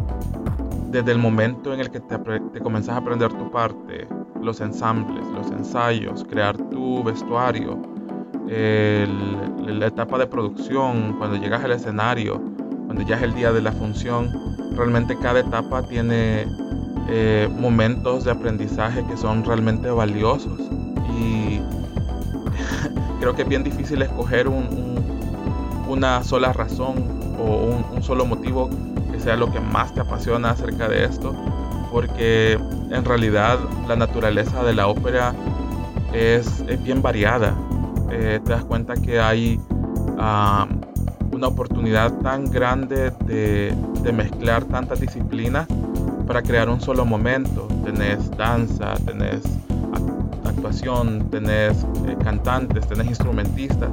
desde 0.90 1.12
el 1.12 1.18
momento 1.18 1.72
en 1.72 1.80
el 1.80 1.90
que 1.90 2.00
te, 2.00 2.18
te 2.18 2.60
comenzas 2.60 2.94
a 2.94 2.98
aprender 2.98 3.32
tu 3.32 3.50
parte, 3.50 4.06
los 4.40 4.60
ensambles, 4.60 5.24
los 5.28 5.50
ensayos, 5.50 6.24
crear 6.28 6.56
tu 6.56 7.02
vestuario, 7.02 7.80
la 8.48 9.86
etapa 9.86 10.18
de 10.18 10.26
producción, 10.26 11.14
cuando 11.18 11.36
llegas 11.36 11.64
al 11.64 11.72
escenario, 11.72 12.40
cuando 12.86 13.02
ya 13.02 13.16
es 13.16 13.22
el 13.22 13.34
día 13.34 13.52
de 13.52 13.62
la 13.62 13.72
función, 13.72 14.30
realmente 14.76 15.16
cada 15.18 15.40
etapa 15.40 15.82
tiene 15.82 16.46
eh, 17.08 17.48
momentos 17.58 18.24
de 18.24 18.30
aprendizaje 18.30 19.04
que 19.06 19.16
son 19.16 19.44
realmente 19.44 19.90
valiosos 19.90 20.60
y 21.18 21.60
creo 23.20 23.34
que 23.34 23.42
es 23.42 23.48
bien 23.48 23.64
difícil 23.64 24.02
escoger 24.02 24.48
un, 24.48 24.66
un, 24.68 25.84
una 25.88 26.22
sola 26.22 26.52
razón 26.52 27.04
o 27.38 27.44
un, 27.44 27.84
un, 27.92 28.02
solo 28.02 28.24
motivo 28.24 28.70
que 29.10 29.18
sea 29.18 29.36
lo 29.36 29.50
que 29.52 29.60
más 29.60 29.92
te 29.94 30.00
apasiona 30.00 30.50
acerca 30.50 30.88
de 30.88 31.04
esto, 31.04 31.34
porque 31.90 32.52
en 32.90 33.04
realidad 33.04 33.58
la 33.88 33.96
naturaleza 33.96 34.62
de 34.62 34.74
la 34.74 34.86
ópera 34.86 35.34
es, 36.12 36.60
es 36.68 36.82
bien 36.82 37.02
variada. 37.02 37.56
Eh, 38.12 38.40
te 38.44 38.52
das 38.52 38.64
cuenta 38.64 38.94
que 38.94 39.18
hay 39.18 39.58
una 41.32 41.48
oportunidad 41.48 42.12
tan 42.18 42.44
grande 42.44 43.10
de, 43.24 43.74
de 44.02 44.12
mezclar 44.12 44.64
tantas 44.64 45.00
disciplinas 45.00 45.66
para 46.26 46.42
crear 46.42 46.68
un 46.68 46.80
solo 46.80 47.04
momento. 47.04 47.66
Tenés 47.84 48.30
danza, 48.36 48.94
tenés 49.06 49.40
actuación, 50.44 51.28
tenés 51.30 51.84
eh, 52.06 52.16
cantantes, 52.22 52.86
tenés 52.86 53.06
instrumentistas, 53.06 53.88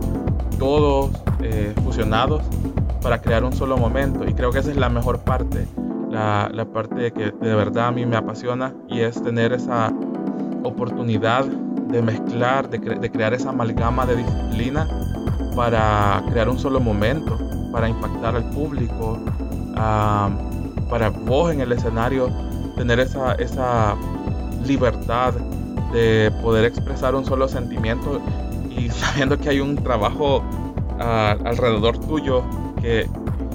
todos 0.60 1.12
eh, 1.42 1.74
fusionados 1.84 2.44
para 3.02 3.22
crear 3.22 3.44
un 3.44 3.54
solo 3.54 3.78
momento. 3.78 4.28
Y 4.28 4.34
creo 4.34 4.52
que 4.52 4.60
esa 4.60 4.70
es 4.70 4.78
la 4.78 4.90
mejor 4.90 5.20
parte, 5.20 5.66
la, 6.12 6.52
la 6.54 6.66
parte 6.66 7.12
que 7.14 7.32
de 7.32 7.56
verdad 7.56 7.88
a 7.88 7.92
mí 7.92 8.06
me 8.06 8.18
apasiona 8.18 8.74
y 8.90 9.00
es 9.00 9.22
tener 9.24 9.54
esa 9.54 9.92
oportunidad 10.64 11.46
de 11.90 12.02
mezclar, 12.02 12.70
de, 12.70 12.80
cre 12.80 12.96
de 12.96 13.12
crear 13.12 13.34
esa 13.34 13.50
amalgama 13.50 14.06
de 14.06 14.18
disciplina 14.18 14.88
para 15.56 16.24
crear 16.30 16.48
un 16.50 16.60
solo 16.60 16.80
momento, 16.80 17.38
para 17.72 17.90
impactar 17.90 18.36
al 18.36 18.50
público, 18.52 19.20
para 19.74 21.10
vos 21.10 21.52
en 21.52 21.62
el 21.62 21.72
escenario 21.72 22.30
tener 22.76 23.00
esa, 23.00 23.34
esa 23.36 23.96
libertad 24.66 25.34
de 25.94 26.32
poder 26.42 26.66
expresar 26.66 27.16
un 27.16 27.26
solo 27.26 27.48
sentimiento 27.48 28.22
y 28.70 28.90
sabiendo 28.90 29.38
que 29.38 29.50
hay 29.50 29.60
un 29.60 29.76
trabajo 29.76 30.38
uh, 30.38 31.48
alrededor 31.48 31.98
tuyo 32.00 32.44
que, 32.82 33.08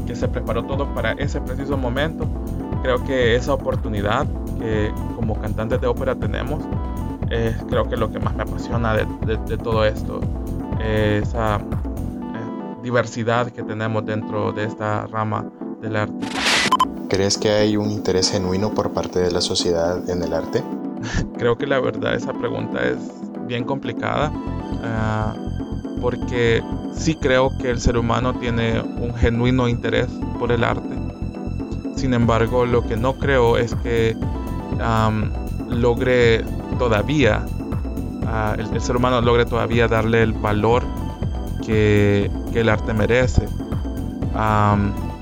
que, 0.06 0.14
se 0.14 0.28
preparó 0.28 0.64
todo 0.64 0.92
para 0.94 1.12
ese 1.12 1.40
preciso 1.40 1.76
momento, 1.76 2.26
creo 2.82 3.02
que 3.04 3.36
esa 3.36 3.54
oportunidad 3.54 4.26
que 4.58 4.92
como 5.16 5.40
cantantes 5.40 5.80
de 5.80 5.86
ópera 5.86 6.14
tenemos 6.14 6.62
es 7.34 7.56
creo 7.68 7.88
que 7.88 7.96
lo 7.96 8.10
que 8.10 8.18
más 8.18 8.34
me 8.34 8.42
apasiona 8.42 8.94
de, 8.94 9.06
de, 9.26 9.36
de 9.36 9.58
todo 9.58 9.84
esto, 9.84 10.20
esa 10.80 11.56
eh, 11.56 11.60
diversidad 12.82 13.50
que 13.50 13.62
tenemos 13.62 14.06
dentro 14.06 14.52
de 14.52 14.64
esta 14.64 15.06
rama 15.06 15.50
del 15.80 15.96
arte. 15.96 16.26
¿Crees 17.08 17.36
que 17.36 17.50
hay 17.50 17.76
un 17.76 17.90
interés 17.90 18.30
genuino 18.30 18.72
por 18.72 18.92
parte 18.92 19.18
de 19.18 19.30
la 19.30 19.40
sociedad 19.40 20.08
en 20.08 20.22
el 20.22 20.32
arte? 20.32 20.62
Creo 21.38 21.56
que 21.56 21.66
la 21.66 21.80
verdad 21.80 22.14
esa 22.14 22.32
pregunta 22.32 22.82
es 22.82 22.98
bien 23.46 23.64
complicada 23.64 24.32
uh, 24.32 26.00
porque 26.00 26.62
sí 26.94 27.14
creo 27.14 27.50
que 27.58 27.70
el 27.70 27.80
ser 27.80 27.96
humano 27.96 28.34
tiene 28.34 28.80
un 28.80 29.14
genuino 29.14 29.68
interés 29.68 30.08
por 30.38 30.52
el 30.52 30.64
arte. 30.64 30.94
Sin 31.96 32.14
embargo, 32.14 32.66
lo 32.66 32.86
que 32.86 32.96
no 32.96 33.14
creo 33.14 33.56
es 33.56 33.74
que 33.76 34.16
um, 34.72 35.30
logre 35.70 36.44
todavía, 36.78 37.44
uh, 37.46 38.60
el, 38.60 38.80
ser 38.80 38.96
humano 38.96 39.20
logre 39.20 39.46
todavía 39.46 39.88
darle 39.88 40.22
el 40.22 40.32
valor 40.32 40.82
que, 41.64 42.30
que 42.52 42.60
el 42.60 42.68
arte 42.68 42.92
merece. 42.92 43.46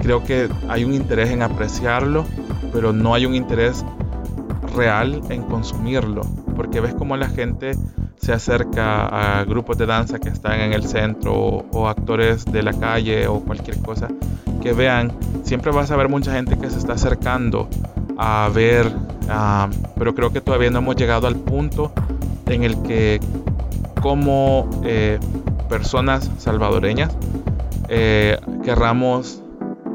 Creo 0.02 0.24
que 0.24 0.48
hay 0.68 0.84
un 0.84 0.94
interés 0.94 1.30
en 1.30 1.42
apreciarlo, 1.42 2.24
pero 2.72 2.92
no 2.92 3.14
hay 3.14 3.24
un 3.24 3.36
interés 3.36 3.84
real 4.74 5.20
en 5.28 5.42
consumirlo, 5.42 6.22
porque 6.56 6.80
ves 6.80 6.94
como 6.94 7.16
la 7.16 7.28
gente 7.28 7.76
se 8.16 8.32
acerca 8.32 9.06
a 9.40 9.44
grupos 9.44 9.78
de 9.78 9.86
danza 9.86 10.18
que 10.18 10.28
están 10.28 10.60
en 10.60 10.72
el 10.72 10.84
centro 10.84 11.34
o, 11.34 11.88
actores 11.88 12.44
de 12.44 12.62
la 12.62 12.72
calle 12.72 13.26
o 13.26 13.40
cualquier 13.40 13.80
cosa 13.80 14.08
que 14.60 14.72
vean, 14.72 15.12
siempre 15.44 15.72
vas 15.72 15.90
a 15.90 15.96
ver 15.96 16.08
mucha 16.08 16.32
gente 16.32 16.56
que 16.56 16.70
se 16.70 16.78
está 16.78 16.92
acercando 16.94 17.68
a 18.16 18.48
ver, 18.52 18.92
ah, 19.28 19.68
pero 19.98 20.14
creo 20.14 20.32
que 20.32 20.40
todavía 20.40 20.70
no 20.70 20.78
hemos 20.78 20.96
llegado 20.96 21.26
al 21.26 21.36
punto 21.36 21.92
en 22.46 22.64
el 22.64 22.80
que 22.82 23.20
como 24.00 24.68
eh, 24.84 25.18
personas 25.68 26.30
salvadoreñas 26.38 27.16
eh, 27.88 28.38
querramos 28.64 29.42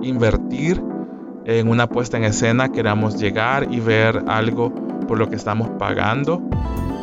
invertir 0.01 0.81
en 1.45 1.69
una 1.69 1.87
puesta 1.87 2.17
en 2.17 2.25
escena, 2.25 2.71
queramos 2.71 3.17
llegar 3.17 3.67
y 3.71 3.79
ver 3.79 4.23
algo 4.27 4.73
por 5.07 5.17
lo 5.17 5.29
que 5.29 5.35
estamos 5.35 5.69
pagando. 5.79 6.41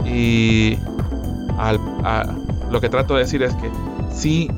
Y 0.04 0.78
lo 2.70 2.80
que 2.80 2.88
trato 2.90 3.14
de 3.14 3.20
decir 3.20 3.42
es 3.42 3.54
que 3.54 3.70
sí 4.12 4.50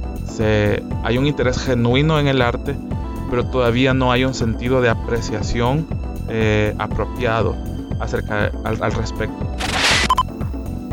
hay 1.04 1.18
un 1.18 1.26
interés 1.26 1.58
genuino 1.58 2.18
en 2.18 2.26
el 2.26 2.42
arte, 2.42 2.76
pero 3.30 3.46
todavía 3.46 3.94
no 3.94 4.12
hay 4.12 4.24
un 4.24 4.34
sentido 4.34 4.80
de 4.80 4.88
apreciación 4.88 5.86
eh, 6.28 6.74
apropiado 6.78 7.54
acerca 8.00 8.50
al, 8.64 8.82
al 8.82 8.92
respecto. 8.92 9.46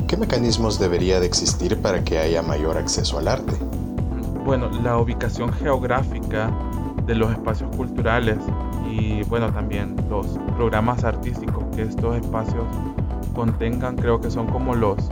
¿Qué 0.07 0.17
mecanismos 0.17 0.79
debería 0.79 1.19
de 1.19 1.25
existir 1.25 1.81
para 1.81 2.03
que 2.03 2.19
haya 2.19 2.41
mayor 2.41 2.77
acceso 2.77 3.17
al 3.17 3.27
arte? 3.27 3.53
Bueno, 4.45 4.69
la 4.83 4.97
ubicación 4.97 5.51
geográfica 5.53 6.51
de 7.05 7.15
los 7.15 7.31
espacios 7.31 7.75
culturales 7.75 8.37
y 8.89 9.23
bueno 9.23 9.51
también 9.51 9.95
los 10.09 10.39
programas 10.55 11.03
artísticos 11.03 11.63
que 11.75 11.83
estos 11.83 12.15
espacios 12.15 12.63
contengan 13.33 13.95
creo 13.95 14.21
que 14.21 14.29
son 14.29 14.47
como 14.47 14.75
los 14.75 15.09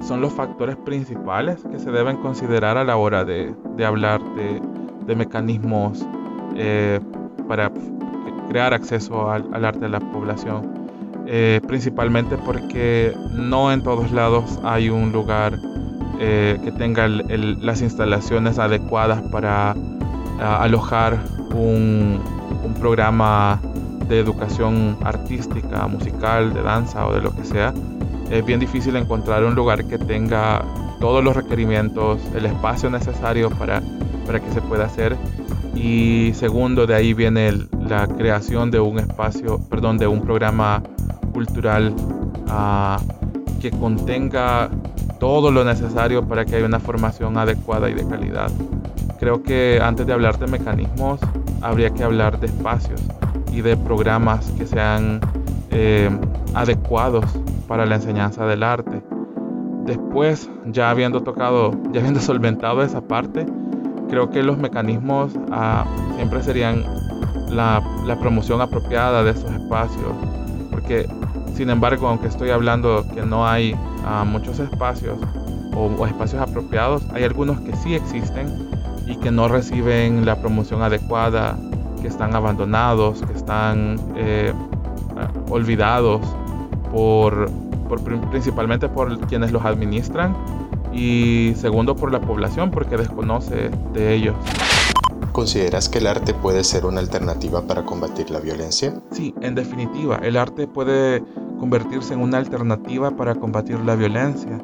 son 0.00 0.20
los 0.20 0.32
factores 0.32 0.76
principales 0.76 1.62
que 1.70 1.78
se 1.78 1.90
deben 1.90 2.16
considerar 2.18 2.76
a 2.76 2.84
la 2.84 2.96
hora 2.96 3.24
de, 3.24 3.54
hablar 3.84 4.22
de, 4.34 5.16
mecanismos 5.16 6.06
eh, 6.54 7.00
para 7.48 7.72
crear 8.56 8.72
acceso 8.72 9.30
al, 9.30 9.66
arte 9.66 9.80
de 9.80 9.90
la 9.90 10.00
población 10.00 10.86
eh, 11.26 11.60
principalmente 11.68 12.38
porque 12.38 13.14
no 13.34 13.70
en 13.70 13.82
todos 13.82 14.12
lados 14.12 14.58
hay 14.64 14.88
un 14.88 15.12
lugar 15.12 15.58
eh, 16.18 16.58
que 16.64 16.72
tenga 16.72 17.06
las 17.06 17.82
instalaciones 17.82 18.58
adecuadas 18.58 19.20
para 19.30 19.74
alojar 20.40 21.18
un, 21.54 22.18
un 22.64 22.74
programa 22.80 23.60
de 24.08 24.20
educación 24.20 24.96
artística, 25.04 25.86
musical, 25.86 26.54
de 26.54 26.62
danza 26.62 27.06
o 27.06 27.12
de 27.12 27.20
lo 27.20 27.36
que 27.36 27.44
sea, 27.44 27.74
es 28.30 28.42
bien 28.42 28.58
difícil 28.58 28.96
encontrar 28.96 29.44
un 29.44 29.54
lugar 29.54 29.84
que 29.84 29.98
tenga 29.98 30.64
todos 30.98 31.22
los 31.22 31.36
requerimientos, 31.36 32.22
el 32.34 32.46
espacio 32.46 32.88
necesario 32.88 33.50
para, 33.50 33.82
para 34.24 34.40
que 34.40 34.50
se 34.52 34.62
pueda 34.62 34.86
hacer. 34.86 35.14
Y 35.76 36.32
segundo, 36.34 36.86
de 36.86 36.94
ahí 36.94 37.12
viene 37.12 37.52
la 37.86 38.08
creación 38.08 38.70
de 38.70 38.80
un 38.80 38.98
espacio, 38.98 39.60
perdón, 39.68 39.98
de 39.98 40.06
un 40.06 40.22
programa 40.22 40.82
cultural 41.32 41.94
uh, 42.48 43.60
que 43.60 43.70
contenga 43.70 44.70
todo 45.20 45.50
lo 45.50 45.64
necesario 45.64 46.26
para 46.26 46.44
que 46.44 46.56
haya 46.56 46.66
una 46.66 46.80
formación 46.80 47.36
adecuada 47.36 47.90
y 47.90 47.94
de 47.94 48.06
calidad. 48.08 48.50
Creo 49.20 49.42
que 49.42 49.78
antes 49.82 50.06
de 50.06 50.12
hablar 50.12 50.38
de 50.38 50.46
mecanismos, 50.46 51.20
habría 51.60 51.90
que 51.90 52.02
hablar 52.04 52.40
de 52.40 52.46
espacios 52.46 53.02
y 53.52 53.60
de 53.60 53.76
programas 53.76 54.50
que 54.52 54.66
sean 54.66 55.20
eh, 55.70 56.10
adecuados 56.54 57.24
para 57.68 57.86
la 57.86 57.96
enseñanza 57.96 58.46
del 58.46 58.62
arte. 58.62 59.02
Después, 59.84 60.50
ya 60.66 60.90
habiendo 60.90 61.22
tocado, 61.22 61.72
ya 61.92 62.00
habiendo 62.00 62.20
solventado 62.20 62.82
esa 62.82 63.02
parte, 63.02 63.46
creo 64.08 64.30
que 64.30 64.42
los 64.42 64.58
mecanismos 64.58 65.32
ah, 65.50 65.84
siempre 66.16 66.42
serían 66.42 66.84
la, 67.50 67.82
promoción 68.20 68.60
apropiada 68.60 69.22
de 69.22 69.30
esos 69.32 69.50
espacios. 69.50 70.12
Porque, 70.70 71.08
sin 71.54 71.70
embargo, 71.70 72.08
aunque 72.08 72.28
estoy 72.28 72.50
hablando 72.50 73.04
que 73.14 73.22
no 73.22 73.46
hay 73.46 73.74
ah, 74.04 74.24
muchos 74.26 74.58
espacios 74.58 75.18
o 75.74 76.06
espacios 76.06 76.40
apropiados, 76.40 77.02
hay 77.12 77.24
algunos 77.24 77.60
que 77.60 77.76
sí 77.76 77.94
existen 77.94 78.68
y 79.06 79.16
que 79.16 79.30
no 79.30 79.48
reciben 79.48 80.24
la 80.24 80.36
promoción 80.36 80.82
adecuada, 80.82 81.56
que 82.00 82.08
están 82.08 82.34
abandonados, 82.34 83.22
que 83.22 83.32
están 83.32 83.96
eh, 84.16 84.52
olvidados 85.50 86.22
por, 86.92 87.50
principalmente 88.30 88.88
por 88.88 89.18
quienes 89.26 89.52
los 89.52 89.64
administran 89.64 90.34
y 90.96 91.54
segundo 91.56 91.94
por 91.94 92.10
la 92.10 92.20
población 92.20 92.70
porque 92.70 92.96
desconoce 92.96 93.70
de 93.92 94.14
ellos. 94.14 94.34
¿Consideras 95.32 95.90
que 95.90 95.98
el 95.98 96.06
arte 96.06 96.32
puede 96.32 96.64
ser 96.64 96.86
una 96.86 97.00
alternativa 97.00 97.60
para 97.60 97.84
combatir 97.84 98.30
la 98.30 98.40
violencia? 98.40 98.94
Sí, 99.10 99.34
en 99.42 99.54
definitiva, 99.54 100.18
el 100.22 100.38
arte 100.38 100.66
puede 100.66 101.22
convertirse 101.60 102.14
en 102.14 102.20
una 102.20 102.38
alternativa 102.38 103.10
para 103.10 103.34
combatir 103.34 103.78
la 103.80 103.96
violencia. 103.96 104.58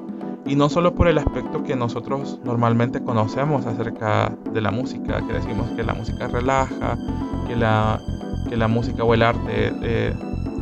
Y 0.47 0.57
no 0.57 0.71
solo 0.71 0.95
por 0.95 1.09
el 1.09 1.19
aspecto 1.19 1.63
que 1.63 1.77
nosotros 1.77 2.41
normalmente 2.43 3.03
conocemos 3.03 3.67
acerca 3.67 4.35
de 4.53 4.61
la 4.61 4.71
música, 4.71 5.25
que 5.27 5.35
decimos 5.35 5.71
que 5.77 5.85
la 5.85 5.95
música 5.95 6.27
relaja, 6.27 6.99
que 7.47 7.55
la, 7.55 8.01
que 8.49 8.57
la 8.57 8.67
música 8.67 9.05
o 9.05 9.15
el 9.15 9.23
arte, 9.23 9.73
eh, 9.83 10.15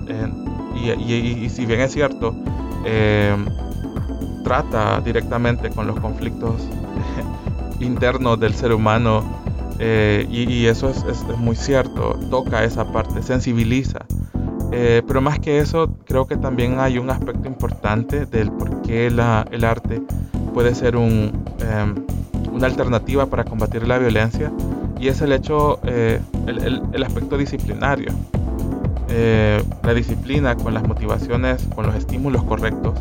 eh, 0.09 0.99
y, 1.39 1.49
si 1.49 1.67
bien 1.67 1.81
es 1.81 1.93
cierto, 1.93 2.35
eh, 2.85 3.37
trata 4.51 5.01
directamente 5.01 5.71
con 5.71 5.87
los 5.87 6.01
conflictos 6.01 6.57
internos 7.81 8.41
del 8.41 8.53
ser 8.53 8.73
humano, 8.73 9.23
y, 9.79 10.67
eso 10.67 10.91
es, 10.91 11.05
es, 11.05 11.23
muy 11.39 11.55
cierto, 11.55 12.19
toca 12.31 12.65
esa 12.65 12.93
parte, 12.93 13.23
sensibiliza. 13.23 14.01
Eh, 14.73 15.03
pero 15.07 15.21
más 15.21 15.39
que 15.39 15.61
eso, 15.61 15.95
creo 16.05 16.27
que 16.27 16.37
también 16.37 16.81
hay 16.81 16.99
un 16.99 17.11
aspecto 17.11 17.47
importante 17.47 18.27
del 18.27 18.51
por 18.51 18.83
qué 18.83 19.07
el 19.07 19.21
arte 19.21 20.03
puede 20.53 20.75
ser 20.75 20.97
un, 20.97 21.45
em, 21.61 21.95
una 22.53 22.67
alternativa 22.67 23.27
para 23.27 23.45
combatir 23.45 23.87
la 23.87 23.99
violencia 23.99 24.53
y 24.99 25.07
es 25.07 25.21
el 25.21 25.33
hecho, 25.33 25.79
eh, 25.85 26.21
el, 26.49 26.83
el, 26.93 27.03
aspecto 27.05 27.39
disciplinario. 27.39 28.13
Eh, 29.09 29.63
la 29.85 29.95
disciplina 29.95 30.57
con 30.57 30.75
las 30.75 30.87
motivaciones, 30.87 31.67
con 31.75 31.87
los 31.87 31.95
estímulos 31.95 32.45
correctos, 32.45 32.95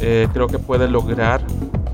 creo 0.00 0.46
que 0.46 0.58
puede 0.58 0.88
lograr 0.88 1.42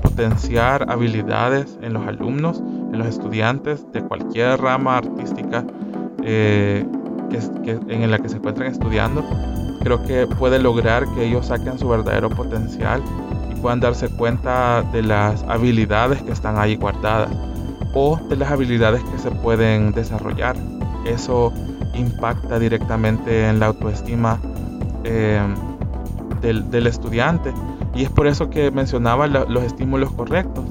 potenciar 0.01 0.89
habilidades 0.89 1.77
en 1.81 1.93
los 1.93 2.07
alumnos, 2.07 2.59
en 2.59 2.99
los 2.99 3.07
estudiantes 3.07 3.85
de 3.91 4.01
cualquier 4.01 4.59
rama 4.61 4.97
artística 4.97 5.65
que, 6.21 6.85
en 7.87 8.11
la 8.11 8.19
que 8.19 8.29
se 8.29 8.37
encuentran 8.37 8.71
estudiando, 8.71 9.23
creo 9.81 10.03
que 10.05 10.27
puede 10.27 10.59
lograr 10.59 11.05
que 11.13 11.25
ellos 11.25 11.47
saquen 11.47 11.77
su 11.79 11.87
verdadero 11.87 12.29
potencial 12.29 13.01
y 13.51 13.55
puedan 13.59 13.79
darse 13.79 14.09
cuenta 14.09 14.83
de 14.91 15.01
las 15.01 15.43
habilidades 15.43 16.21
que 16.23 16.31
están 16.31 16.57
ahí 16.57 16.75
guardadas 16.75 17.29
o 17.93 18.19
de 18.29 18.35
las 18.35 18.51
habilidades 18.51 19.03
que 19.03 19.17
se 19.17 19.31
pueden 19.31 19.91
desarrollar. 19.91 20.55
Eso 21.05 21.53
impacta 21.95 22.59
directamente 22.59 23.47
en 23.49 23.59
la 23.59 23.67
autoestima 23.67 24.39
eh, 25.03 25.41
del, 26.41 26.87
estudiante 26.87 27.53
y 27.97 28.03
es 28.03 28.11
por 28.11 28.27
eso 28.27 28.49
que 28.49 28.69
mencionaba 28.69 29.25
los 29.27 29.63
estímulos 29.63 30.11
correctos, 30.11 30.63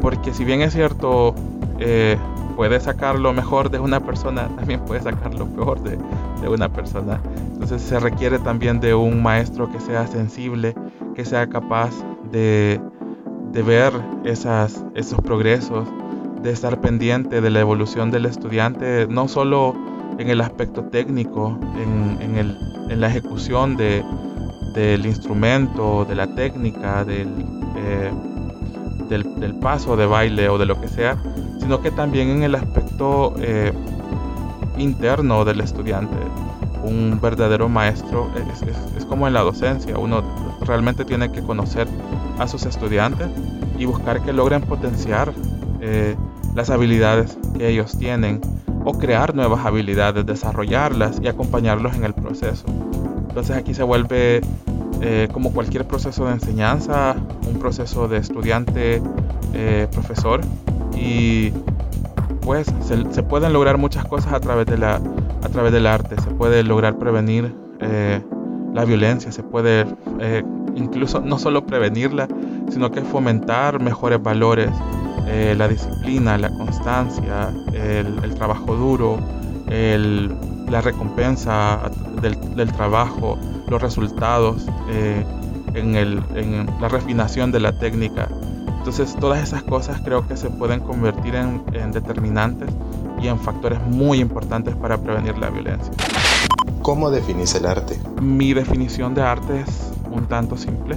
porque 0.00 0.32
si 0.32 0.44
bien 0.44 0.62
es 0.62 0.72
cierto, 0.72 1.34
eh, 1.80 2.16
puede 2.54 2.78
sacar 2.78 3.18
lo 3.18 3.32
mejor 3.32 3.70
de 3.70 3.80
una 3.80 4.00
persona, 4.00 4.48
también 4.56 4.80
puede 4.80 5.02
sacar 5.02 5.34
lo 5.34 5.46
peor 5.46 5.82
de, 5.82 5.98
una 6.48 6.68
persona. 6.68 7.20
Entonces 7.52 7.82
se 7.82 7.98
requiere 7.98 8.38
también 8.38 8.80
de 8.80 8.94
un 8.94 9.22
maestro 9.22 9.70
que 9.70 9.80
sea 9.80 10.06
sensible, 10.06 10.74
que 11.14 11.24
sea 11.24 11.48
capaz 11.48 11.90
de, 12.30 12.80
ver 13.52 13.92
esas, 14.24 14.84
esos 14.94 15.20
progresos, 15.20 15.88
de 16.42 16.52
estar 16.52 16.80
pendiente 16.80 17.40
de 17.40 17.50
la 17.50 17.58
evolución 17.58 18.12
del 18.12 18.26
estudiante, 18.26 19.08
no 19.08 19.26
solo 19.26 19.74
en 20.18 20.30
el 20.30 20.40
aspecto 20.40 20.84
técnico, 20.84 21.58
en, 21.76 23.00
la 23.00 23.08
ejecución 23.08 23.76
del 24.74 25.06
instrumento, 25.06 26.04
de 26.04 26.14
la 26.14 26.26
técnica, 26.26 27.04
del, 27.04 27.28
eh, 27.76 28.10
del, 29.08 29.54
paso 29.56 29.96
de 29.96 30.06
baile 30.06 30.48
o 30.48 30.58
de 30.58 30.66
lo 30.66 30.80
que 30.80 30.88
sea, 30.88 31.16
sino 31.58 31.80
que 31.80 31.90
también 31.90 32.28
en 32.28 32.42
el 32.42 32.54
aspecto 32.54 33.34
eh, 33.38 33.72
interno 34.76 35.44
del 35.44 35.60
estudiante. 35.60 36.16
Un 36.84 37.18
verdadero 37.20 37.68
maestro 37.68 38.30
es, 38.96 39.04
como 39.04 39.26
en 39.26 39.34
la 39.34 39.40
docencia, 39.40 39.98
uno 39.98 40.22
realmente 40.60 41.04
tiene 41.04 41.30
que 41.32 41.42
conocer 41.42 41.88
a 42.38 42.46
sus 42.46 42.66
estudiantes 42.66 43.28
y 43.78 43.84
buscar 43.84 44.22
que 44.22 44.32
logren 44.32 44.62
potenciar 44.62 45.32
eh, 45.80 46.14
las 46.54 46.70
habilidades 46.70 47.36
que 47.56 47.68
ellos 47.68 47.98
tienen 47.98 48.40
o 48.84 48.92
crear 48.92 49.34
nuevas 49.34 49.66
habilidades, 49.66 50.24
desarrollarlas 50.24 51.20
y 51.22 51.28
acompañarlos 51.28 51.94
en 51.96 52.04
el 52.04 52.14
proceso. 52.14 52.64
Entonces 53.38 53.56
aquí 53.56 53.72
se 53.72 53.84
vuelve 53.84 54.40
eh, 55.00 55.28
como 55.32 55.52
cualquier 55.52 55.86
proceso 55.86 56.26
de 56.26 56.32
enseñanza, 56.32 57.14
un 57.48 57.60
proceso 57.60 58.08
de 58.08 58.18
estudiante, 58.18 59.00
eh, 59.54 59.86
profesor. 59.92 60.40
Y 60.96 61.52
pues 62.40 62.66
se, 62.82 63.22
pueden 63.22 63.52
lograr 63.52 63.78
muchas 63.78 64.04
cosas 64.06 64.32
a 64.32 64.40
través, 64.40 64.66
de 64.66 64.76
la, 64.76 64.96
a 64.96 65.48
través 65.50 65.72
del 65.72 65.86
arte, 65.86 66.20
se 66.20 66.30
puede 66.30 66.64
lograr 66.64 66.98
prevenir 66.98 67.54
eh, 67.78 68.20
la 68.74 68.84
violencia, 68.84 69.30
se 69.30 69.44
puede 69.44 69.86
incluso 70.74 71.20
no 71.20 71.38
solo 71.38 71.64
prevenirla, 71.64 72.26
sino 72.72 72.90
que 72.90 73.02
fomentar 73.02 73.80
mejores 73.80 74.20
valores, 74.20 74.70
la 75.56 75.68
disciplina, 75.68 76.38
la 76.38 76.48
constancia, 76.48 77.54
el, 77.72 78.34
trabajo 78.34 78.74
duro, 78.74 79.20
la 80.70 80.80
recompensa 80.80 81.90
del, 82.20 82.56
del 82.56 82.72
trabajo, 82.72 83.38
los 83.68 83.80
resultados, 83.80 84.66
eh, 84.90 85.24
en, 85.74 86.66
la 86.80 86.88
refinación 86.88 87.52
de 87.52 87.60
la 87.60 87.78
técnica. 87.78 88.28
Entonces 88.78 89.14
todas 89.16 89.42
esas 89.42 89.62
cosas 89.62 90.00
creo 90.04 90.26
que 90.26 90.36
se 90.36 90.50
pueden 90.50 90.80
convertir 90.80 91.34
en, 91.34 91.92
determinantes 91.92 92.70
y 93.20 93.28
en 93.28 93.38
factores 93.38 93.80
muy 93.86 94.20
importantes 94.20 94.74
para 94.76 94.98
prevenir 94.98 95.36
la 95.38 95.50
violencia. 95.50 95.92
¿Cómo 96.82 97.10
definís 97.10 97.54
el 97.54 97.66
arte? 97.66 98.00
Mi 98.20 98.54
definición 98.54 99.14
de 99.14 99.22
arte 99.22 99.60
es 99.60 99.92
un 100.10 100.26
tanto 100.26 100.56
simple. 100.56 100.96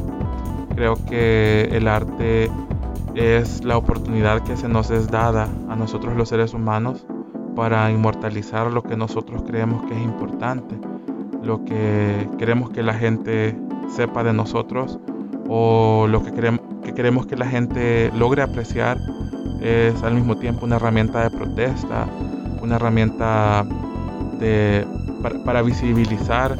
Creo 0.75 0.95
que 1.05 1.69
el 1.71 1.87
arte 1.87 2.49
es 3.15 3.63
la 3.63 3.77
oportunidad 3.77 4.41
que 4.43 4.55
se 4.55 4.69
nos 4.69 4.89
es 4.89 5.09
dada 5.09 5.49
a 5.69 5.75
nosotros 5.75 6.15
los 6.15 6.29
seres 6.29 6.53
humanos 6.53 7.05
para 7.55 7.91
inmortalizar 7.91 8.71
lo 8.71 8.83
que 8.83 8.95
nosotros 8.95 9.43
creemos 9.45 9.85
que 9.87 9.95
es 9.95 10.01
importante 10.01 10.75
lo 11.43 11.65
que 11.65 12.29
queremos 12.37 12.69
que 12.69 12.83
la 12.83 12.93
gente 12.93 13.57
sepa 13.95 14.23
de 14.23 14.33
nosotros 14.33 14.99
o 15.47 16.05
lo 16.07 16.23
que 16.23 16.31
queremos 16.31 16.61
que, 16.83 16.93
queremos 16.93 17.25
que 17.25 17.35
la 17.35 17.47
gente 17.47 18.11
logre 18.15 18.41
apreciar 18.41 18.97
es 19.61 20.01
al 20.03 20.13
mismo 20.15 20.37
tiempo 20.37 20.65
una 20.65 20.77
herramienta 20.77 21.23
de 21.23 21.29
protesta, 21.29 22.07
una 22.61 22.75
herramienta 22.75 23.65
de, 24.39 24.85
para, 25.45 25.61
visibilizar 25.61 26.57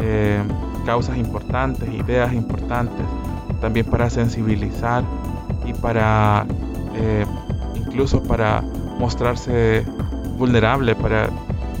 eh, 0.00 0.42
causas 0.86 1.18
importantes, 1.18 1.88
ideas 1.92 2.32
importantes, 2.32 3.04
también 3.60 3.86
para 3.86 4.08
sensibilizar 4.08 5.04
y 5.66 5.74
para 5.74 6.46
eh, 6.94 7.26
incluso 7.74 8.22
para 8.22 8.62
mostrarse 8.98 9.84
vulnerable, 10.40 10.96
para 10.96 11.30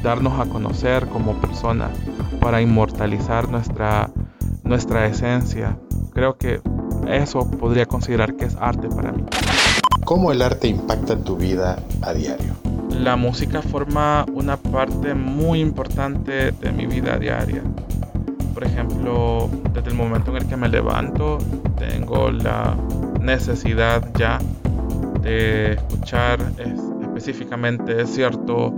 darnos 0.02 0.38
a 0.38 0.44
conocer 0.44 1.06
como 1.08 1.40
personas 1.40 1.90
para 2.40 2.60
inmortalizar 2.62 3.48
nuestra, 3.48 4.10
nuestra 4.64 5.06
esencia. 5.06 5.76
Creo 6.12 6.36
que 6.36 6.60
eso 7.08 7.48
podría 7.50 7.86
considerar 7.86 8.34
que 8.34 8.46
es 8.46 8.56
arte 8.56 8.88
para 8.88 9.12
mí. 9.12 9.24
¿Cómo 10.04 10.32
el 10.32 10.42
arte 10.42 10.68
impacta 10.68 11.12
en 11.12 11.24
tu 11.24 11.36
vida 11.36 11.82
a 12.02 12.12
diario? 12.12 12.54
La 12.90 13.16
música 13.16 13.62
forma 13.62 14.26
una 14.34 14.56
parte 14.56 15.14
muy 15.14 15.60
importante 15.60 16.52
de 16.52 16.72
mi 16.72 16.86
vida 16.86 17.18
diaria. 17.18 17.62
Por 18.52 18.64
ejemplo, 18.64 19.48
desde 19.72 19.90
el 19.90 19.94
momento 19.94 20.32
en 20.32 20.38
el 20.38 20.46
que 20.46 20.56
me 20.56 20.68
levanto, 20.68 21.38
tengo 21.78 22.30
la 22.30 22.74
necesidad 23.20 24.02
ya 24.18 24.38
de 25.22 25.74
escuchar 25.74 26.40
específicamente 27.20 28.06
cierto 28.06 28.72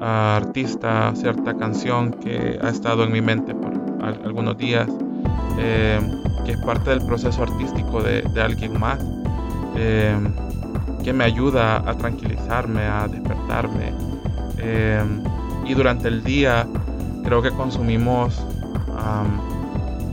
artista, 0.00 1.12
cierta 1.14 1.56
canción 1.56 2.12
que 2.12 2.58
ha 2.60 2.68
estado 2.68 3.04
en 3.04 3.12
mi 3.12 3.22
mente 3.22 3.54
por 3.54 3.72
algunos 4.02 4.58
días, 4.58 4.86
eh, 5.58 5.98
que 6.44 6.52
es 6.52 6.58
parte 6.58 6.90
del 6.90 7.00
proceso 7.06 7.42
artístico 7.42 8.02
de, 8.02 8.22
alguien 8.38 8.78
más, 8.78 8.98
eh, 9.76 10.14
que 11.02 11.14
me 11.14 11.24
ayuda 11.24 11.78
a 11.88 11.96
tranquilizarme, 11.96 12.82
a 12.82 13.08
despertarme. 13.08 13.94
Eh, 14.58 15.02
y 15.64 15.72
durante 15.72 16.08
el 16.08 16.22
día 16.22 16.66
creo 17.24 17.40
que 17.40 17.50
consumimos 17.50 18.44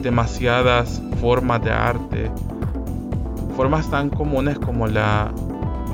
demasiadas 0.02 1.02
formas 1.20 1.62
de 1.62 1.72
arte, 1.72 2.32
formas 3.58 3.90
tan 3.90 4.10
comunes 4.10 4.58
como 4.58 4.88
la 4.88 5.34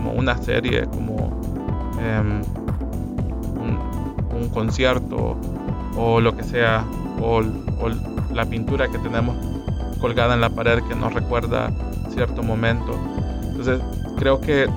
como 0.04 0.12
una 0.12 0.38
serie, 0.38 0.86
como 0.86 1.43
em, 2.04 2.42
un 4.36 4.50
concierto 4.50 5.38
o 5.98 6.20
lo 6.20 6.36
que 6.36 6.44
sea, 6.44 6.86
o, 7.22 7.42
la 8.34 8.46
pintura 8.46 8.88
que 8.88 8.98
tenemos 8.98 9.36
colgada 10.02 10.34
en 10.34 10.42
la 10.42 10.50
pared 10.50 10.82
que 10.84 10.96
nos 10.96 11.14
recuerda 11.14 11.72
cierto 12.14 12.44
momento. 12.44 12.98
Entonces 13.44 13.80
creo 14.18 14.42
que 14.42 14.64
eh, 14.64 14.70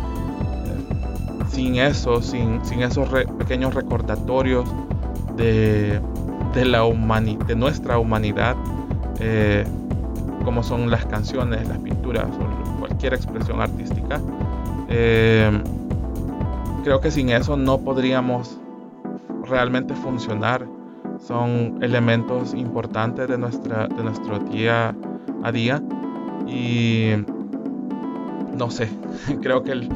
sin 1.49 1.77
eso, 1.77 2.23
sin, 2.23 2.65
sin 2.65 2.83
esos 2.83 3.09
pequeños 3.39 3.75
recordatorios 3.75 4.69
de, 5.37 6.01
de, 6.55 6.65
la 6.65 6.85
de 6.85 7.57
nuestra 7.57 7.99
humanidad, 7.99 8.57
eh, 9.21 9.65
como 10.45 10.63
son 10.63 10.91
las 10.91 11.07
canciones, 11.07 11.67
las 11.67 11.79
pinturas 11.79 12.27
o 12.27 12.79
cualquier 12.79 13.15
expresión 13.15 13.61
artística, 13.61 14.21
eh, 14.89 15.51
creo 16.87 17.01
que 17.01 17.11
sin 17.11 17.31
eso 17.31 17.57
no 17.57 17.81
podríamos 17.81 18.61
realmente 19.43 19.93
funcionar. 19.93 20.65
Son 21.19 21.83
elementos 21.83 22.55
importantes 22.55 23.27
de, 23.27 23.37
nuestra, 23.37 23.89
de 23.89 24.05
nuestro 24.05 24.39
día 24.39 24.95
a 25.43 25.51
día. 25.51 25.83
Y 26.47 27.11
no 28.57 28.71
sé, 28.71 28.89
creo 29.43 29.65
que 29.65 29.89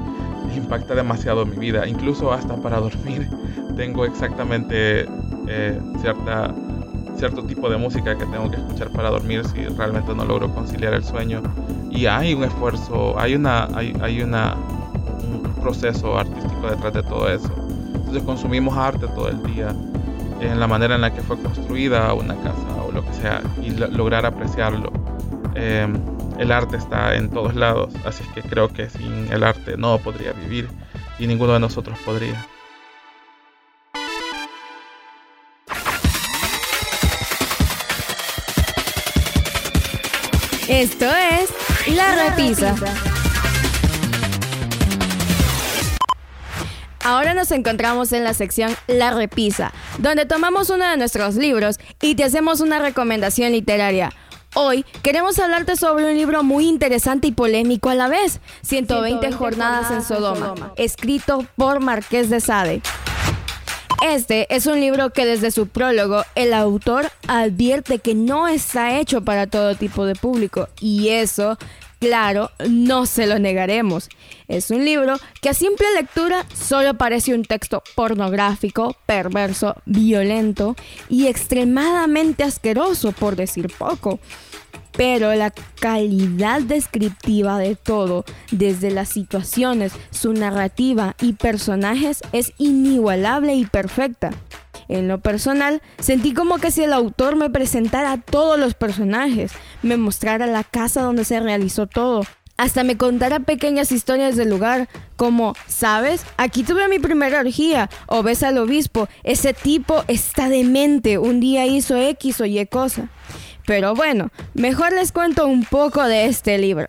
impacta 0.57 0.96
demasiado 0.96 1.46
mi 1.46 1.59
vida, 1.59 1.87
incluso 1.87 2.33
hasta 2.33 2.57
para 2.57 2.81
dormir 2.81 3.29
tengo 3.76 4.05
exactamente 4.05 5.07
eh, 5.46 5.81
cierta, 6.00 6.53
cierto 7.18 7.44
tipo 7.44 7.70
de 7.70 7.76
música 7.76 8.18
que 8.18 8.26
tengo 8.26 8.50
que 8.50 8.57
escuchar 8.57 8.90
para 8.90 9.11
dormir 9.11 9.44
si 9.44 9.64
realmente 9.64 10.12
no 10.12 10.24
logro 10.24 10.53
conciliar 10.53 10.94
el 10.94 11.05
sueño. 11.05 11.40
Y 11.88 12.07
hay 12.07 12.35
un 12.35 12.42
esfuerzo, 12.42 13.16
hay, 13.16 13.37
una, 13.37 13.66
hay, 13.76 13.92
hay 14.03 14.22
una, 14.22 14.57
un 14.57 14.79
proceso 15.60 16.18
artístico 16.18 16.68
detrás 16.68 16.92
de 16.94 17.02
todo 17.02 17.28
eso. 17.28 17.52
Entonces 17.94 18.22
consumimos 18.22 18.76
arte 18.76 19.06
todo 19.08 19.28
el 19.28 19.42
día, 19.42 19.74
en 20.40 20.58
la 20.58 20.66
manera 20.66 20.94
en 20.94 21.02
la 21.02 21.12
que 21.12 21.22
fue 21.22 21.40
construida 21.40 22.12
una 22.14 22.34
casa 22.36 22.82
o 22.86 22.90
lo 22.92 23.04
que 23.04 23.12
sea, 23.14 23.42
y 23.62 23.70
lograr 23.70 24.26
apreciarlo. 24.26 24.92
Em, 25.54 25.94
el 26.38 26.52
arte 26.52 26.76
está 26.76 27.14
en 27.14 27.28
todos 27.30 27.54
lados, 27.54 27.92
así 28.04 28.24
que 28.34 28.42
creo 28.42 28.68
que 28.68 28.88
sin 28.88 29.30
el 29.30 29.44
arte 29.44 29.76
no 29.76 29.98
podría 29.98 30.32
vivir 30.32 30.68
y 31.18 31.26
ninguno 31.26 31.52
de 31.52 31.60
nosotros 31.60 31.98
podría. 32.04 32.46
Esto 40.68 41.04
es 41.04 41.52
La 41.94 42.30
Repisa. 42.30 42.74
Ahora 47.02 47.32
nos 47.32 47.50
encontramos 47.50 48.12
en 48.12 48.24
la 48.24 48.34
sección 48.34 48.76
La 48.86 49.10
Repisa, 49.10 49.72
donde 49.98 50.26
tomamos 50.26 50.68
uno 50.68 50.88
de 50.88 50.98
nuestros 50.98 51.34
libros 51.36 51.78
y 52.00 52.14
te 52.14 52.24
hacemos 52.24 52.60
una 52.60 52.78
recomendación 52.78 53.52
literaria. 53.52 54.12
Hoy 54.54 54.84
queremos 55.02 55.38
hablarte 55.38 55.76
sobre 55.76 56.04
un 56.04 56.14
libro 56.14 56.42
muy 56.42 56.68
interesante 56.68 57.28
y 57.28 57.32
polémico 57.32 57.88
a 57.88 57.94
la 57.94 58.08
vez, 58.08 58.40
120, 58.62 59.32
jornadas, 59.32 59.90
en 59.90 60.02
Sodoma, 60.02 60.72
escrito 60.76 61.46
por 61.56 61.80
Marqués 61.80 62.28
de 62.28 62.40
Sade. 62.40 62.82
Este 64.02 64.46
es 64.54 64.66
un 64.66 64.80
libro 64.80 65.10
que 65.10 65.24
desde 65.24 65.50
su 65.50 65.68
prólogo 65.68 66.24
el 66.34 66.52
autor 66.52 67.10
advierte 67.28 67.98
que 67.98 68.14
no 68.14 68.48
está 68.48 68.98
hecho 68.98 69.22
para 69.22 69.46
todo 69.46 69.74
tipo 69.74 70.04
de 70.04 70.14
público 70.14 70.68
y 70.80 71.10
eso 71.10 71.58
Claro, 72.00 72.50
no 72.66 73.04
se 73.04 73.26
lo 73.26 73.38
negaremos. 73.38 74.08
Es 74.48 74.70
un 74.70 74.86
libro 74.86 75.16
que 75.42 75.50
a 75.50 75.54
simple 75.54 75.86
lectura 75.94 76.46
solo 76.54 76.94
parece 76.94 77.34
un 77.34 77.44
texto 77.44 77.82
pornográfico, 77.94 78.96
perverso, 79.04 79.76
violento 79.84 80.76
y 81.10 81.26
extremadamente 81.26 82.42
asqueroso, 82.42 83.12
por 83.12 83.36
decir 83.36 83.70
poco. 83.76 84.18
Pero 84.96 85.34
la 85.34 85.52
calidad 85.78 86.62
descriptiva 86.62 87.58
de 87.58 87.76
todo, 87.76 88.24
desde 88.50 88.90
las 88.90 89.10
situaciones, 89.10 89.92
su 90.10 90.32
narrativa 90.32 91.16
y 91.20 91.34
personajes, 91.34 92.22
es 92.32 92.54
inigualable 92.56 93.54
y 93.56 93.66
perfecta. 93.66 94.30
En 94.90 95.07
lo 95.07 95.20
personal, 95.20 95.83
sentí 96.00 96.35
como 96.35 96.59
que 96.59 96.72
si 96.72 96.83
el 96.83 96.92
autor 96.92 97.37
me 97.37 97.48
presentara 97.48 98.11
a 98.11 98.20
todos 98.20 98.59
los 98.59 98.74
personajes, 98.74 99.53
me 99.83 99.96
mostrara 99.96 100.48
la 100.48 100.64
casa 100.64 101.03
donde 101.03 101.24
se 101.24 101.38
realizó 101.38 101.87
todo, 101.87 102.22
hasta 102.57 102.83
me 102.83 102.96
contara 102.96 103.38
pequeñas 103.38 103.92
historias 103.92 104.35
del 104.35 104.50
lugar, 104.50 104.88
como, 105.14 105.55
¿sabes? 105.68 106.26
Aquí 106.38 106.64
tuve 106.64 106.88
mi 106.88 106.98
primera 106.98 107.38
orgía, 107.38 107.88
o 108.09 108.24
ves 108.24 108.42
al 108.42 108.59
obispo, 108.59 109.09
ese 109.22 109.55
tipo 109.55 110.03
está 110.09 110.48
demente, 110.48 111.18
un 111.18 111.38
día 111.38 111.66
hizo 111.66 111.96
X 111.96 112.40
o 112.40 112.44
Y 112.44 112.66
cosa. 112.66 113.11
Pero 113.66 113.94
bueno, 113.94 114.31
mejor 114.55 114.92
les 114.92 115.12
cuento 115.12 115.46
un 115.46 115.64
poco 115.64 116.03
de 116.03 116.24
este 116.24 116.59
libro. 116.59 116.88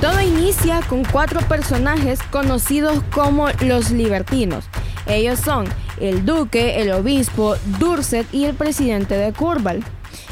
Todo 0.00 0.20
inicia 0.20 0.80
con 0.88 1.04
cuatro 1.04 1.40
personajes 1.40 2.20
conocidos 2.30 3.02
como 3.12 3.48
los 3.62 3.90
libertinos. 3.90 4.64
Ellos 5.08 5.40
son 5.40 5.66
el 6.00 6.24
duque, 6.24 6.80
el 6.80 6.92
obispo, 6.92 7.56
Durset 7.80 8.32
y 8.32 8.44
el 8.44 8.54
presidente 8.54 9.16
de 9.16 9.32
Curval. 9.32 9.82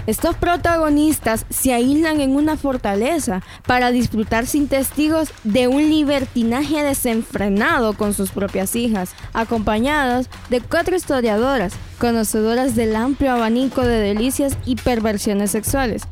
Estos 0.07 0.37
protagonistas 0.37 1.47
se 1.51 1.75
aíslan 1.75 2.21
en 2.21 2.37
una 2.37 2.57
fortaleza 2.57 3.43
para 3.67 3.91
disfrutar 3.91 4.47
sin 4.47 4.69
testigos 4.69 5.31
de 5.43 5.67
un 5.67 5.91
libertinaje 5.91 6.85
desenfrenado 6.85 7.95
con 7.95 8.15
sus 8.15 8.31
propias 8.31 8.77
hijas, 8.77 9.17
acompañadas 9.33 10.31
de 10.49 10.61
cuatro 10.61 10.95
historiadoras, 10.95 11.73
conocedoras 11.99 12.77
del 12.77 12.95
amplio 12.95 13.33
abanico 13.33 13.83
de 13.83 13.99
delicias 13.99 14.57
y 14.65 14.77
perversiones 14.77 15.51
sexuales. 15.51 16.03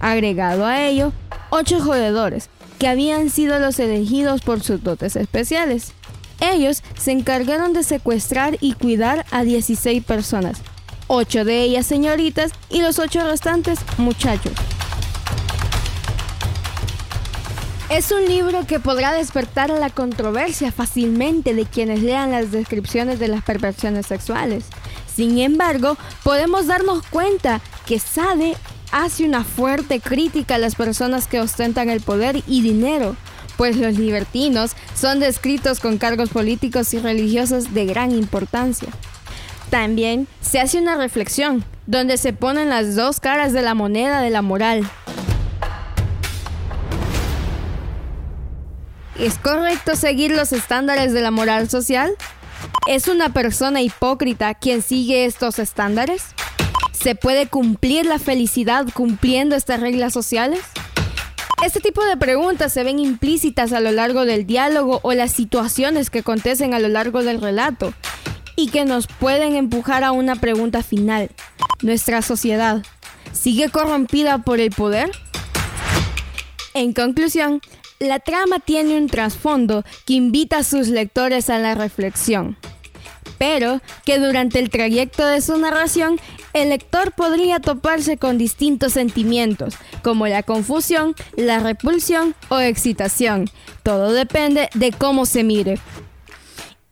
Agregado 0.00 0.64
a 0.64 0.80
ello, 0.80 1.12
ocho 1.50 1.78
jodedores, 1.78 2.48
que 2.82 2.88
habían 2.88 3.30
sido 3.30 3.60
los 3.60 3.78
elegidos 3.78 4.40
por 4.40 4.60
sus 4.60 4.82
dotes 4.82 5.14
especiales. 5.14 5.92
Ellos 6.40 6.82
se 6.98 7.12
encargaron 7.12 7.72
de 7.74 7.84
secuestrar 7.84 8.58
y 8.60 8.72
cuidar 8.72 9.24
a 9.30 9.44
16 9.44 10.02
personas, 10.02 10.62
8 11.06 11.44
de 11.44 11.62
ellas 11.62 11.86
señoritas 11.86 12.50
y 12.70 12.82
los 12.82 12.98
8 12.98 13.22
restantes 13.28 13.78
muchachos. 13.98 14.54
Es 17.88 18.10
un 18.10 18.24
libro 18.26 18.66
que 18.66 18.80
podrá 18.80 19.12
despertar 19.12 19.70
la 19.70 19.90
controversia 19.90 20.72
fácilmente 20.72 21.54
de 21.54 21.66
quienes 21.66 22.02
lean 22.02 22.32
las 22.32 22.50
descripciones 22.50 23.20
de 23.20 23.28
las 23.28 23.44
perversiones 23.44 24.06
sexuales. 24.06 24.64
Sin 25.14 25.38
embargo, 25.38 25.96
podemos 26.24 26.66
darnos 26.66 27.06
cuenta 27.06 27.60
que 27.86 28.00
Sade 28.00 28.56
hace 28.92 29.24
una 29.24 29.42
fuerte 29.42 30.00
crítica 30.00 30.54
a 30.54 30.58
las 30.58 30.76
personas 30.76 31.26
que 31.26 31.40
ostentan 31.40 31.88
el 31.88 32.00
poder 32.00 32.42
y 32.46 32.62
dinero, 32.62 33.16
pues 33.56 33.76
los 33.76 33.98
libertinos 33.98 34.72
son 34.94 35.18
descritos 35.18 35.80
con 35.80 35.98
cargos 35.98 36.30
políticos 36.30 36.94
y 36.94 36.98
religiosos 36.98 37.74
de 37.74 37.86
gran 37.86 38.12
importancia. 38.12 38.88
También 39.70 40.28
se 40.42 40.60
hace 40.60 40.78
una 40.78 40.96
reflexión, 40.96 41.64
donde 41.86 42.18
se 42.18 42.32
ponen 42.32 42.68
las 42.68 42.94
dos 42.94 43.18
caras 43.18 43.52
de 43.52 43.62
la 43.62 43.74
moneda 43.74 44.20
de 44.20 44.30
la 44.30 44.42
moral. 44.42 44.88
¿Es 49.18 49.38
correcto 49.38 49.96
seguir 49.96 50.32
los 50.32 50.52
estándares 50.52 51.12
de 51.12 51.20
la 51.22 51.30
moral 51.30 51.70
social? 51.70 52.12
¿Es 52.86 53.08
una 53.08 53.32
persona 53.32 53.80
hipócrita 53.80 54.54
quien 54.54 54.82
sigue 54.82 55.24
estos 55.24 55.58
estándares? 55.58 56.24
¿Se 57.02 57.16
puede 57.16 57.48
cumplir 57.48 58.06
la 58.06 58.20
felicidad 58.20 58.86
cumpliendo 58.94 59.56
estas 59.56 59.80
reglas 59.80 60.12
sociales? 60.12 60.60
Este 61.64 61.80
tipo 61.80 62.04
de 62.04 62.16
preguntas 62.16 62.72
se 62.72 62.84
ven 62.84 63.00
implícitas 63.00 63.72
a 63.72 63.80
lo 63.80 63.90
largo 63.90 64.24
del 64.24 64.46
diálogo 64.46 65.00
o 65.02 65.12
las 65.12 65.32
situaciones 65.32 66.10
que 66.10 66.20
acontecen 66.20 66.74
a 66.74 66.78
lo 66.78 66.86
largo 66.86 67.24
del 67.24 67.40
relato 67.40 67.92
y 68.54 68.68
que 68.68 68.84
nos 68.84 69.08
pueden 69.08 69.56
empujar 69.56 70.04
a 70.04 70.12
una 70.12 70.36
pregunta 70.36 70.84
final. 70.84 71.30
¿Nuestra 71.82 72.22
sociedad 72.22 72.84
sigue 73.32 73.68
corrompida 73.68 74.38
por 74.38 74.60
el 74.60 74.70
poder? 74.70 75.10
En 76.72 76.92
conclusión, 76.92 77.60
la 77.98 78.20
trama 78.20 78.60
tiene 78.60 78.96
un 78.96 79.08
trasfondo 79.08 79.84
que 80.06 80.14
invita 80.14 80.58
a 80.58 80.64
sus 80.64 80.86
lectores 80.86 81.50
a 81.50 81.58
la 81.58 81.74
reflexión 81.74 82.56
pero 83.42 83.80
que 84.04 84.20
durante 84.20 84.60
el 84.60 84.70
trayecto 84.70 85.26
de 85.26 85.40
su 85.40 85.58
narración 85.58 86.20
el 86.52 86.70
lector 86.70 87.12
podría 87.12 87.60
toparse 87.60 88.16
con 88.16 88.38
distintos 88.38 88.92
sentimientos, 88.92 89.74
como 90.02 90.26
la 90.26 90.42
confusión, 90.42 91.14
la 91.36 91.60
repulsión 91.60 92.34
o 92.48 92.58
excitación. 92.60 93.48
Todo 93.82 94.12
depende 94.12 94.68
de 94.74 94.92
cómo 94.92 95.26
se 95.26 95.44
mire. 95.44 95.78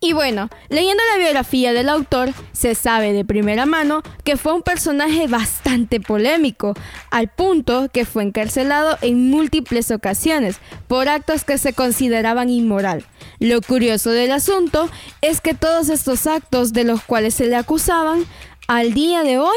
Y 0.02 0.14
bueno, 0.14 0.48
leyendo 0.70 1.02
la 1.12 1.18
biografía 1.18 1.74
del 1.74 1.90
autor, 1.90 2.32
se 2.52 2.74
sabe 2.74 3.12
de 3.12 3.26
primera 3.26 3.66
mano 3.66 4.02
que 4.24 4.38
fue 4.38 4.54
un 4.54 4.62
personaje 4.62 5.26
bastante 5.26 6.00
polémico, 6.00 6.72
al 7.10 7.28
punto 7.28 7.90
que 7.92 8.06
fue 8.06 8.22
encarcelado 8.22 8.96
en 9.02 9.28
múltiples 9.28 9.90
ocasiones 9.90 10.56
por 10.88 11.10
actos 11.10 11.44
que 11.44 11.58
se 11.58 11.74
consideraban 11.74 12.48
inmoral. 12.48 13.04
Lo 13.40 13.60
curioso 13.60 14.08
del 14.08 14.32
asunto 14.32 14.88
es 15.20 15.42
que 15.42 15.52
todos 15.52 15.90
estos 15.90 16.26
actos 16.26 16.72
de 16.72 16.84
los 16.84 17.02
cuales 17.02 17.34
se 17.34 17.48
le 17.48 17.56
acusaban, 17.56 18.24
al 18.70 18.94
día 18.94 19.24
de 19.24 19.36
hoy, 19.36 19.56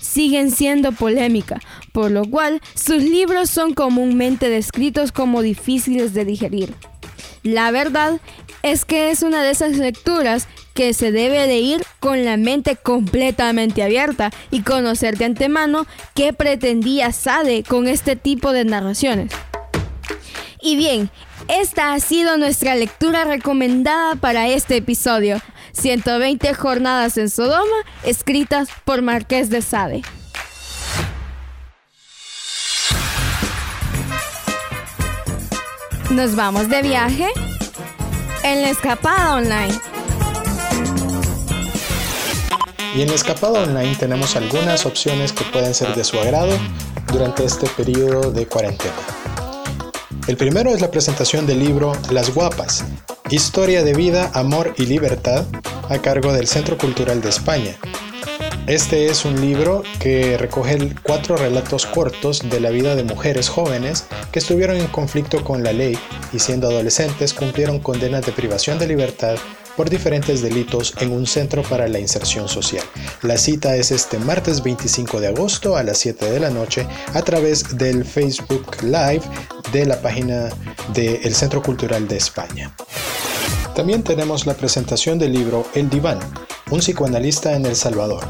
siguen 0.00 0.50
siendo 0.50 0.92
polémica, 0.92 1.60
por 1.92 2.10
lo 2.10 2.24
cual 2.24 2.62
sus 2.72 3.02
libros 3.02 3.50
son 3.50 3.74
comúnmente 3.74 4.48
descritos 4.48 5.12
como 5.12 5.42
difíciles 5.42 6.14
de 6.14 6.24
digerir. 6.24 6.72
La 7.42 7.70
verdad 7.70 8.18
es 8.62 8.86
que 8.86 9.10
es 9.10 9.22
una 9.22 9.42
de 9.42 9.50
esas 9.50 9.76
lecturas 9.76 10.48
que 10.72 10.94
se 10.94 11.12
debe 11.12 11.46
de 11.46 11.58
ir 11.58 11.82
con 12.00 12.24
la 12.24 12.38
mente 12.38 12.76
completamente 12.76 13.82
abierta 13.82 14.30
y 14.50 14.62
conocer 14.62 15.18
de 15.18 15.26
antemano 15.26 15.86
qué 16.14 16.32
pretendía 16.32 17.12
Sade 17.12 17.62
con 17.62 17.86
este 17.86 18.16
tipo 18.16 18.52
de 18.52 18.64
narraciones. 18.64 19.32
Y 20.62 20.76
bien, 20.76 21.10
esta 21.48 21.92
ha 21.92 22.00
sido 22.00 22.38
nuestra 22.38 22.74
lectura 22.74 23.24
recomendada 23.24 24.16
para 24.16 24.48
este 24.48 24.76
episodio. 24.76 25.42
120 25.76 26.54
jornadas 26.54 27.18
en 27.18 27.28
Sodoma, 27.28 27.76
escritas 28.02 28.68
por 28.84 29.02
Marqués 29.02 29.50
de 29.50 29.60
Sade. 29.60 30.02
Nos 36.10 36.34
vamos 36.34 36.70
de 36.70 36.82
viaje 36.82 37.26
en 38.42 38.62
la 38.62 38.70
escapada 38.70 39.34
online. 39.34 39.74
Y 42.94 43.02
en 43.02 43.08
la 43.08 43.14
escapada 43.14 43.64
online 43.64 43.94
tenemos 43.96 44.34
algunas 44.34 44.86
opciones 44.86 45.32
que 45.32 45.44
pueden 45.44 45.74
ser 45.74 45.94
de 45.94 46.04
su 46.04 46.18
agrado 46.18 46.56
durante 47.12 47.44
este 47.44 47.66
periodo 47.68 48.30
de 48.30 48.46
cuarentena. 48.46 48.94
El 50.26 50.38
primero 50.38 50.70
es 50.70 50.80
la 50.80 50.90
presentación 50.90 51.46
del 51.46 51.58
libro 51.58 51.92
Las 52.10 52.34
Guapas, 52.34 52.84
Historia 53.30 53.82
de 53.82 53.92
vida, 53.92 54.30
amor 54.34 54.72
y 54.78 54.86
libertad, 54.86 55.44
a 55.88 55.98
cargo 55.98 56.32
del 56.32 56.46
Centro 56.46 56.78
Cultural 56.78 57.20
de 57.20 57.28
España, 57.28 57.76
este 58.68 59.06
es 59.06 59.24
un 59.24 59.40
libro 59.40 59.82
que 60.00 60.36
recoge 60.36 60.92
cuatro 61.02 61.36
relatos 61.36 61.86
cortos 61.86 62.48
de 62.48 62.60
la 62.60 62.70
vida 62.70 62.96
de 62.96 63.04
mujeres 63.04 63.48
jóvenes 63.48 64.06
que 64.32 64.40
estuvieron 64.40 64.76
en 64.76 64.88
conflicto 64.88 65.44
con 65.44 65.62
la 65.62 65.72
ley 65.72 65.96
y 66.32 66.40
siendo 66.40 66.68
adolescentes 66.68 67.32
cumplieron 67.32 67.78
condenas 67.78 68.26
de 68.26 68.32
privación 68.32 68.78
de 68.78 68.88
libertad 68.88 69.36
por 69.76 69.90
diferentes 69.90 70.42
delitos 70.42 70.94
en 71.00 71.12
un 71.12 71.26
centro 71.26 71.62
para 71.62 71.86
la 71.86 71.98
inserción 71.98 72.48
social. 72.48 72.84
La 73.22 73.36
cita 73.36 73.76
es 73.76 73.90
este 73.90 74.18
martes 74.18 74.62
25 74.62 75.20
de 75.20 75.28
agosto 75.28 75.76
a 75.76 75.82
las 75.82 75.98
7 75.98 76.30
de 76.30 76.40
la 76.40 76.50
noche 76.50 76.86
a 77.14 77.22
través 77.22 77.76
del 77.76 78.04
Facebook 78.04 78.82
Live 78.82 79.22
de 79.72 79.86
la 79.86 80.00
página 80.00 80.48
del 80.94 81.34
Centro 81.34 81.62
Cultural 81.62 82.08
de 82.08 82.16
España. 82.16 82.74
También 83.76 84.02
tenemos 84.02 84.46
la 84.46 84.54
presentación 84.54 85.18
del 85.18 85.34
libro 85.34 85.66
El 85.74 85.90
Diván, 85.90 86.18
un 86.70 86.80
psicoanalista 86.80 87.54
en 87.54 87.66
El 87.66 87.76
Salvador. 87.76 88.24